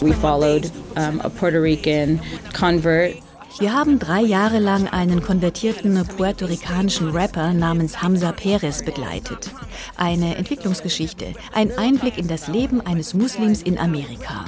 We 0.00 0.12
followed 0.12 0.70
um, 0.96 1.20
a 1.20 1.28
Puerto 1.28 1.58
Rican 1.58 2.20
convert 2.52 3.16
wir 3.58 3.72
haben 3.72 3.98
drei 3.98 4.20
Jahre 4.20 4.58
lang 4.58 4.88
einen 4.88 5.22
konvertierten 5.22 6.04
puerto-ricanischen 6.16 7.10
Rapper 7.10 7.52
namens 7.52 8.02
Hamza 8.02 8.32
Perez 8.32 8.82
begleitet. 8.82 9.50
Eine 9.96 10.36
Entwicklungsgeschichte, 10.36 11.26
ein 11.52 11.76
Einblick 11.78 12.18
in 12.18 12.26
das 12.26 12.48
Leben 12.48 12.80
eines 12.80 13.14
Muslims 13.14 13.62
in 13.62 13.78
Amerika. 13.78 14.44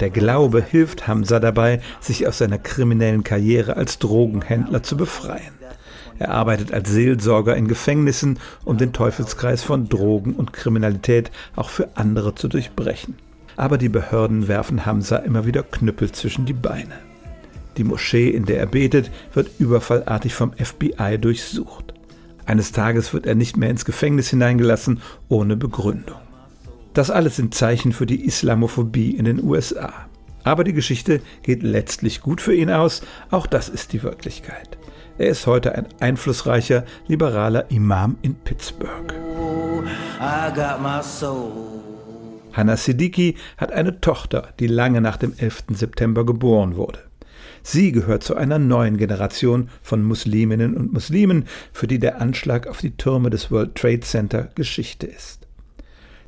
Der 0.00 0.10
Glaube 0.10 0.62
hilft 0.62 1.08
Hamza 1.08 1.40
dabei, 1.40 1.80
sich 2.00 2.26
aus 2.26 2.38
seiner 2.38 2.58
kriminellen 2.58 3.24
Karriere 3.24 3.76
als 3.76 3.98
Drogenhändler 3.98 4.82
zu 4.82 4.96
befreien. 4.96 5.54
Er 6.18 6.30
arbeitet 6.30 6.72
als 6.72 6.90
Seelsorger 6.90 7.56
in 7.56 7.68
Gefängnissen, 7.68 8.38
um 8.64 8.78
den 8.78 8.92
Teufelskreis 8.92 9.62
von 9.62 9.88
Drogen 9.88 10.34
und 10.34 10.52
Kriminalität 10.52 11.30
auch 11.56 11.68
für 11.68 11.88
andere 11.96 12.34
zu 12.34 12.48
durchbrechen 12.48 13.16
aber 13.56 13.78
die 13.78 13.88
Behörden 13.88 14.48
werfen 14.48 14.86
Hamza 14.86 15.16
immer 15.16 15.46
wieder 15.46 15.62
Knüppel 15.62 16.12
zwischen 16.12 16.46
die 16.46 16.52
Beine. 16.52 16.94
Die 17.76 17.84
Moschee, 17.84 18.30
in 18.30 18.44
der 18.44 18.58
er 18.58 18.66
betet, 18.66 19.10
wird 19.34 19.50
überfallartig 19.58 20.34
vom 20.34 20.52
FBI 20.52 21.18
durchsucht. 21.18 21.94
Eines 22.46 22.72
Tages 22.72 23.12
wird 23.12 23.26
er 23.26 23.34
nicht 23.34 23.56
mehr 23.56 23.70
ins 23.70 23.84
Gefängnis 23.84 24.30
hineingelassen, 24.30 25.00
ohne 25.28 25.56
Begründung. 25.56 26.20
Das 26.94 27.10
alles 27.10 27.36
sind 27.36 27.54
Zeichen 27.54 27.92
für 27.92 28.06
die 28.06 28.24
Islamophobie 28.24 29.10
in 29.10 29.26
den 29.26 29.42
USA. 29.42 29.92
Aber 30.44 30.64
die 30.64 30.72
Geschichte 30.72 31.20
geht 31.42 31.62
letztlich 31.62 32.20
gut 32.20 32.40
für 32.40 32.54
ihn 32.54 32.70
aus, 32.70 33.02
auch 33.30 33.46
das 33.46 33.68
ist 33.68 33.92
die 33.92 34.02
Wirklichkeit. 34.02 34.78
Er 35.18 35.28
ist 35.28 35.46
heute 35.46 35.74
ein 35.74 35.86
einflussreicher, 35.98 36.84
liberaler 37.08 37.70
Imam 37.70 38.16
in 38.22 38.34
Pittsburgh. 38.34 39.12
Hanna 42.56 42.76
Siddiqui 42.78 43.36
hat 43.58 43.70
eine 43.70 44.00
Tochter, 44.00 44.48
die 44.58 44.66
lange 44.66 45.02
nach 45.02 45.18
dem 45.18 45.34
11. 45.36 45.64
September 45.74 46.24
geboren 46.24 46.76
wurde. 46.76 47.00
Sie 47.62 47.92
gehört 47.92 48.22
zu 48.22 48.34
einer 48.34 48.58
neuen 48.58 48.96
Generation 48.96 49.68
von 49.82 50.02
Musliminnen 50.02 50.74
und 50.74 50.92
Muslimen, 50.92 51.44
für 51.72 51.86
die 51.86 51.98
der 51.98 52.20
Anschlag 52.20 52.66
auf 52.66 52.80
die 52.80 52.96
Türme 52.96 53.28
des 53.28 53.50
World 53.50 53.74
Trade 53.74 54.00
Center 54.00 54.48
Geschichte 54.54 55.06
ist. 55.06 55.46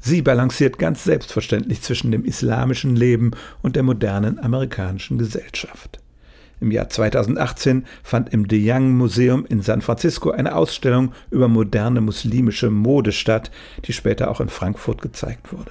Sie 0.01 0.21
balanciert 0.21 0.79
ganz 0.79 1.05
selbstverständlich 1.05 1.81
zwischen 1.81 2.13
dem 2.13 2.25
islamischen 2.25 2.95
Leben 2.95 3.31
und 3.63 3.75
der 3.75 3.83
modernen 3.83 4.39
amerikanischen 4.39 5.17
Gesellschaft. 5.17 6.01
Im 6.61 6.73
Jahr 6.73 6.89
2018 6.89 7.87
fand 8.03 8.33
im 8.33 8.49
De 8.49 8.61
Young 8.61 8.97
Museum 8.97 9.47
in 9.47 9.63
San 9.63 9.81
Francisco 9.81 10.31
eine 10.31 10.57
Ausstellung 10.57 11.13
über 11.31 11.49
moderne 11.49 12.01
muslimische 12.01 12.71
Mode 12.71 13.13
statt, 13.13 13.51
die 13.85 13.93
später 13.93 14.31
auch 14.31 14.41
in 14.41 14.49
Frankfurt 14.49 15.01
gezeigt 15.01 15.53
wurde. 15.53 15.71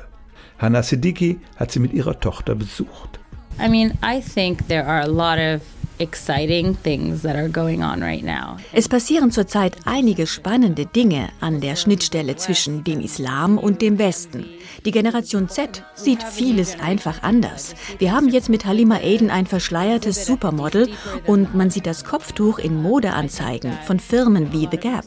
Hannah 0.59 0.83
Siddiqui 0.83 1.39
hat 1.55 1.71
sie 1.71 1.79
mit 1.79 1.93
ihrer 1.93 2.19
Tochter 2.19 2.55
besucht. 2.55 3.19
I 3.59 3.67
mean, 3.69 3.97
I 4.03 4.21
think 4.21 4.67
there 4.67 4.85
are 4.85 5.01
a 5.01 5.07
lot 5.07 5.39
of 5.39 5.61
exciting 5.99 6.75
things 6.83 7.21
that 7.21 7.35
are 7.35 7.49
going 7.49 7.83
on 7.83 8.01
right 8.01 8.23
now. 8.23 8.57
Es 8.73 8.87
passieren 8.87 9.31
zurzeit 9.31 9.75
einige 9.85 10.27
spannende 10.27 10.85
Dinge 10.85 11.29
an 11.39 11.61
der 11.61 11.75
Schnittstelle 11.75 12.35
zwischen 12.35 12.83
dem 12.83 12.99
Islam 12.99 13.57
und 13.57 13.81
dem 13.81 13.99
Westen. 13.99 14.45
Die 14.85 14.91
Generation 14.91 15.49
Z 15.49 15.83
sieht 15.95 16.23
vieles 16.23 16.79
einfach 16.79 17.23
anders. 17.23 17.75
Wir 17.97 18.11
haben 18.11 18.29
jetzt 18.29 18.49
mit 18.49 18.65
Halima 18.65 18.95
Aiden 18.95 19.29
ein 19.29 19.45
verschleiertes 19.45 20.25
Supermodel 20.25 20.89
und 21.25 21.55
man 21.55 21.69
sieht 21.69 21.87
das 21.87 22.05
Kopftuch 22.05 22.59
in 22.59 22.81
Modeanzeigen 22.81 23.73
von 23.85 23.99
Firmen 23.99 24.53
wie 24.53 24.67
The 24.69 24.77
Gap. 24.77 25.05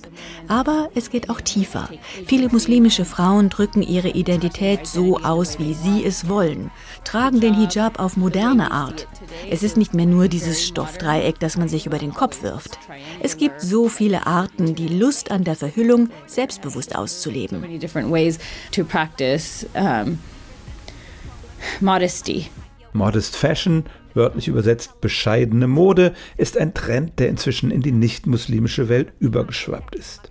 Aber 0.48 0.90
es 0.94 1.10
geht 1.10 1.30
auch 1.30 1.40
tiefer. 1.40 1.88
Viele 2.26 2.48
muslimische 2.48 3.04
Frauen 3.04 3.48
drücken 3.48 3.82
ihre 3.82 4.08
Identität 4.08 4.86
so 4.86 5.18
aus, 5.18 5.58
wie 5.58 5.74
sie 5.74 6.04
es 6.04 6.28
wollen, 6.28 6.70
tragen 7.04 7.40
den 7.40 7.54
Hijab 7.54 8.00
auf 8.00 8.16
moderne 8.16 8.70
Art. 8.72 9.06
Es 9.50 9.62
ist 9.62 9.76
nicht 9.76 9.94
mehr 9.94 10.06
nur 10.06 10.28
dieses 10.28 10.64
Stolz 10.64 10.80
Sauerstoffdreieck, 10.80 11.38
das 11.38 11.56
man 11.56 11.68
sich 11.68 11.86
über 11.86 11.98
den 11.98 12.14
Kopf 12.14 12.42
wirft. 12.42 12.78
Es 13.20 13.36
gibt 13.36 13.60
so 13.60 13.88
viele 13.88 14.26
Arten, 14.26 14.74
die 14.74 14.88
Lust 14.88 15.30
an 15.30 15.44
der 15.44 15.56
Verhüllung 15.56 16.08
selbstbewusst 16.26 16.96
auszuleben. 16.96 17.62
Modest 22.92 23.36
Fashion, 23.36 23.84
wörtlich 24.14 24.48
übersetzt 24.48 25.00
bescheidene 25.00 25.66
Mode, 25.66 26.14
ist 26.36 26.56
ein 26.56 26.74
Trend, 26.74 27.18
der 27.18 27.28
inzwischen 27.28 27.70
in 27.70 27.82
die 27.82 27.92
nicht-muslimische 27.92 28.88
Welt 28.88 29.12
übergeschwappt 29.20 29.94
ist. 29.94 30.29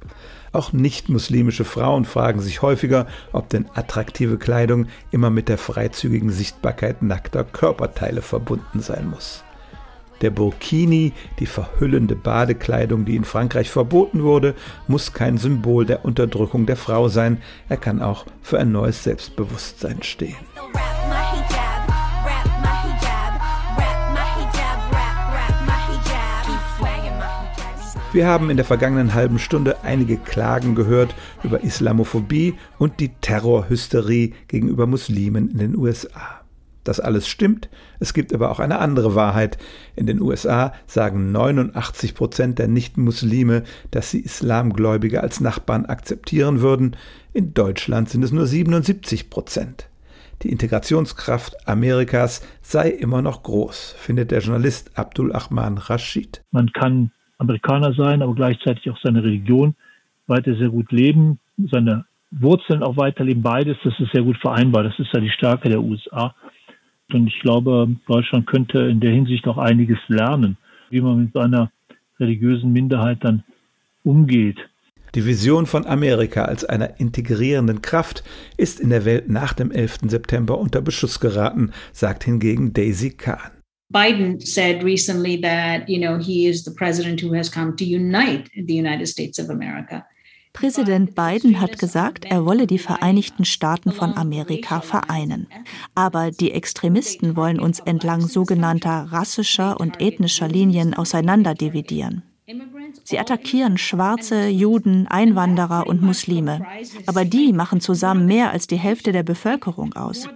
Auch 0.52 0.74
nicht-muslimische 0.74 1.66
Frauen 1.66 2.06
fragen 2.06 2.42
sich 2.42 2.62
häufiger, 2.62 3.08
ob 3.32 3.50
denn 3.50 3.68
attraktive 3.74 4.38
Kleidung 4.38 4.88
immer 5.12 5.30
mit 5.30 5.48
der 5.50 5.58
freizügigen 5.58 6.32
Sichtbarkeit 6.32 7.02
nackter 7.02 7.44
Körperteile 7.44 8.22
verbunden 8.22 8.80
sein 8.80 9.10
muss. 9.10 9.44
Der 10.22 10.32
Burkini, 10.32 11.14
die 11.40 11.46
verhüllende 11.46 12.16
Badekleidung, 12.16 13.06
die 13.06 13.16
in 13.16 13.24
Frankreich 13.24 13.70
verboten 13.70 14.24
wurde, 14.24 14.54
muss 14.88 15.14
kein 15.14 15.38
Symbol 15.38 15.86
der 15.86 16.04
Unterdrückung 16.04 16.66
der 16.66 16.76
Frau 16.76 17.08
sein, 17.08 17.42
er 17.70 17.78
kann 17.78 18.02
auch 18.02 18.26
für 18.42 18.60
ein 18.60 18.72
neues 18.72 19.04
Selbstbewusstsein 19.04 20.04
stehen. 20.04 20.36
Wir 28.12 28.26
haben 28.26 28.50
in 28.50 28.58
der 28.58 28.66
vergangenen 28.66 29.14
halben 29.14 29.38
Stunde 29.38 29.84
einige 29.84 30.18
Klagen 30.18 30.74
gehört 30.74 31.14
über 31.44 31.64
Islamophobie 31.64 32.56
und 32.80 33.00
die 33.00 33.10
Terrorhysterie 33.22 34.34
gegenüber 34.48 34.88
Muslimen 34.88 35.48
in 35.52 35.60
den 35.60 35.78
USA. 35.78 36.42
Das 36.84 37.00
alles 37.00 37.28
stimmt, 37.28 37.70
es 38.00 38.16
gibt 38.16 38.34
aber 38.34 38.50
auch 38.50 38.60
eine 38.60 38.80
andere 38.80 39.14
Wahrheit. 39.14 39.60
In 39.96 40.08
den 40.08 40.22
USA 40.22 40.74
sagen 40.88 41.32
89 41.32 42.16
Prozent 42.16 42.58
der 42.58 42.68
Nicht-Muslime, 42.68 43.62
dass 43.92 44.10
sie 44.10 44.22
Islamgläubige 44.22 45.22
als 45.22 45.40
Nachbarn 45.40 45.86
akzeptieren 45.86 46.62
würden. 46.62 46.96
In 47.34 47.54
Deutschland 47.54 48.10
sind 48.10 48.24
es 48.24 48.32
nur 48.32 48.48
77 48.48 49.30
Prozent. 49.30 49.88
Die 50.42 50.52
Integrationskraft 50.52 51.68
Amerikas 51.68 52.42
sei 52.64 52.90
immer 52.90 53.22
noch 53.22 53.44
groß, 53.44 53.94
findet 54.00 54.32
der 54.32 54.40
Journalist 54.40 54.98
Abdul 54.98 55.32
Ahman 55.32 55.78
Rashid. 55.78 56.42
Man 56.50 56.72
kann 56.74 57.12
Amerikaner 57.40 57.94
sein, 57.94 58.22
aber 58.22 58.36
gleichzeitig 58.36 58.90
auch 58.92 59.00
seine 59.02 59.24
Religion 59.24 59.76
weiter 60.28 60.56
sehr 60.56 60.70
gut 60.70 60.92
leben, 60.92 61.40
seine 61.58 62.06
Wurzeln 62.32 62.84
auch 62.84 62.98
weiterleben. 62.98 63.42
Beides, 63.42 63.78
das 63.84 64.00
ist 64.00 64.12
sehr 64.12 64.24
gut 64.24 64.38
vereinbar. 64.38 64.84
Das 64.84 64.98
ist 65.00 65.12
ja 65.14 65.20
die 65.20 65.32
Stärke 65.32 65.70
der 65.70 65.82
USA. 65.82 66.36
Und 67.12 67.28
ich 67.28 67.40
glaube, 67.40 67.88
Deutschland 68.08 68.46
könnte 68.46 68.80
in 68.82 69.00
der 69.00 69.12
Hinsicht 69.12 69.48
auch 69.48 69.58
einiges 69.58 69.98
lernen, 70.08 70.58
wie 70.92 71.02
man 71.02 71.24
mit 71.24 71.34
seiner 71.34 71.72
religiösen 72.20 72.72
Minderheit 72.72 73.18
dann 73.22 73.44
umgeht. 74.04 74.58
Die 75.16 75.26
Vision 75.26 75.66
von 75.66 75.88
Amerika 75.88 76.44
als 76.44 76.66
einer 76.66 77.00
integrierenden 77.00 77.82
Kraft 77.82 78.24
ist 78.58 78.80
in 78.80 78.92
der 78.92 79.06
Welt 79.06 79.28
nach 79.28 79.54
dem 79.54 79.72
11. 79.72 80.02
September 80.04 80.60
unter 80.60 80.82
Beschuss 80.82 81.20
geraten, 81.20 81.72
sagt 81.94 82.26
hingegen 82.26 82.74
Daisy 82.74 83.12
Kahn. 83.12 83.59
Biden 83.92 84.40
said 84.40 84.84
recently 84.84 85.42
that, 85.42 85.90
you 85.90 86.00
know, 86.00 86.18
he 86.18 86.48
is 86.48 86.64
the 86.64 86.72
president 86.72 87.22
who 87.22 87.34
has 87.34 87.50
come 87.50 87.76
to 87.76 87.84
unite 87.84 88.50
the 88.56 88.74
United 88.74 89.08
States 89.08 89.40
of 89.40 89.50
America. 89.50 90.06
Präsident 90.54 91.16
Biden 91.16 91.62
hat 91.62 91.78
gesagt, 91.80 92.26
er 92.26 92.46
wolle 92.46 92.68
die 92.68 92.80
Vereinigten 92.80 93.46
Staaten 93.46 93.92
von 93.92 94.16
Amerika 94.16 94.82
vereinen. 94.82 95.48
Aber 95.96 96.32
die 96.32 96.52
Extremisten 96.52 97.36
wollen 97.36 97.60
uns 97.60 97.80
entlang 97.80 98.22
sogenannter 98.28 99.08
rassischer 99.12 99.80
und 99.80 100.02
ethnischer 100.02 100.48
Linien 100.48 100.94
auseinanderdividieren. 100.94 102.24
Sie 103.04 103.20
attackieren 103.20 103.78
Schwarze, 103.78 104.48
Juden, 104.48 105.08
Einwanderer 105.08 105.86
und 105.88 106.02
Muslime. 106.02 106.66
Aber 107.06 107.26
die 107.26 107.54
machen 107.54 107.80
zusammen 107.80 108.26
mehr 108.26 108.52
als 108.52 108.66
die 108.66 108.78
Hälfte 108.78 109.12
der 109.12 109.24
Bevölkerung 109.24 109.94
aus. 109.94 110.28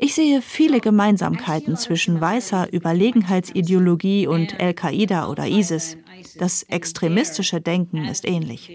Ich 0.00 0.14
sehe 0.14 0.42
viele 0.42 0.80
Gemeinsamkeiten 0.80 1.76
zwischen 1.76 2.20
weißer 2.20 2.72
Überlegenheitsideologie 2.72 4.28
und 4.28 4.60
Al-Qaida 4.60 5.28
oder 5.28 5.46
ISIS. 5.46 5.96
Das 6.38 6.62
extremistische 6.62 7.60
Denken 7.60 8.04
ist 8.04 8.26
ähnlich. 8.26 8.68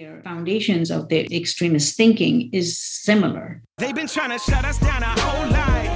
They've 3.79 3.93
been 3.93 4.07
trying 4.07 4.29
to 4.29 4.37
shut 4.37 4.63
us 4.63 4.79
down 4.79 5.01
our 5.01 5.15
whole 5.17 5.49
life. 5.49 5.91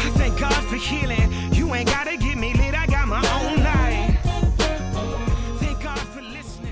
I 0.00 0.10
thank 0.18 0.38
God 0.38 0.52
for 0.68 0.76
healing. 0.76 1.30
You 1.52 1.72
ain't 1.72 1.86
gotta 1.86 2.16
get 2.16 2.36
me 2.36 2.52
lit, 2.54 2.74
I 2.74 2.86
got 2.86 3.06
my 3.06 3.22
own 3.40 3.62
life. 3.62 4.14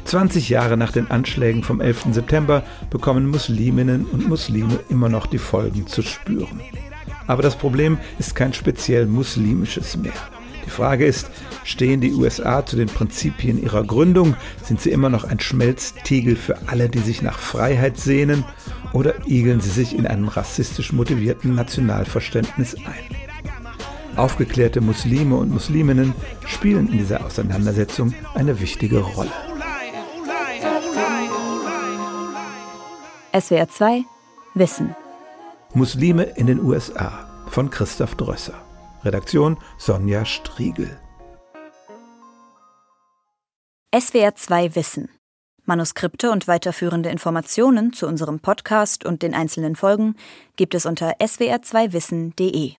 20 0.04 0.50
Jahre 0.50 0.76
nach 0.76 0.92
den 0.92 1.10
Anschlägen 1.10 1.62
vom 1.62 1.80
11. 1.80 2.08
September 2.12 2.64
bekommen 2.90 3.30
Musliminnen 3.30 4.04
und 4.04 4.28
Muslime 4.28 4.78
immer 4.90 5.08
noch 5.08 5.26
die 5.26 5.38
Folgen 5.38 5.86
zu 5.86 6.02
spüren. 6.02 6.60
Aber 7.26 7.42
das 7.42 7.56
Problem 7.56 7.98
ist 8.18 8.34
kein 8.34 8.52
speziell 8.52 9.06
muslimisches 9.06 9.96
mehr. 9.96 10.12
Die 10.64 10.70
Frage 10.70 11.04
ist, 11.04 11.30
stehen 11.64 12.00
die 12.00 12.12
USA 12.12 12.64
zu 12.64 12.76
den 12.76 12.88
Prinzipien 12.88 13.62
ihrer 13.62 13.84
Gründung? 13.84 14.36
Sind 14.62 14.80
sie 14.80 14.90
immer 14.90 15.08
noch 15.08 15.24
ein 15.24 15.40
Schmelztiegel 15.40 16.36
für 16.36 16.56
alle, 16.68 16.88
die 16.88 17.00
sich 17.00 17.22
nach 17.22 17.38
Freiheit 17.38 17.98
sehnen? 17.98 18.44
Oder 18.92 19.26
igeln 19.26 19.60
sie 19.60 19.70
sich 19.70 19.96
in 19.96 20.06
einem 20.06 20.28
rassistisch 20.28 20.92
motivierten 20.92 21.54
Nationalverständnis 21.54 22.76
ein? 22.76 23.16
Aufgeklärte 24.16 24.80
Muslime 24.80 25.36
und 25.36 25.50
Musliminnen 25.50 26.14
spielen 26.46 26.88
in 26.92 26.98
dieser 26.98 27.24
Auseinandersetzung 27.24 28.14
eine 28.34 28.60
wichtige 28.60 29.00
Rolle. 29.00 29.32
SWR 33.34 33.68
2 33.68 34.04
Wissen 34.54 34.94
Muslime 35.74 36.24
in 36.24 36.46
den 36.46 36.60
USA 36.60 37.26
von 37.48 37.70
Christoph 37.70 38.14
Drösser. 38.16 38.60
Redaktion 39.04 39.56
Sonja 39.78 40.26
Striegel. 40.26 41.00
SWR 43.98 44.34
2 44.34 44.74
Wissen. 44.74 45.08
Manuskripte 45.64 46.30
und 46.30 46.46
weiterführende 46.46 47.08
Informationen 47.08 47.94
zu 47.94 48.06
unserem 48.06 48.40
Podcast 48.40 49.06
und 49.06 49.22
den 49.22 49.32
einzelnen 49.32 49.74
Folgen 49.74 50.16
gibt 50.56 50.74
es 50.74 50.84
unter 50.84 51.14
swr2wissen.de. 51.20 52.74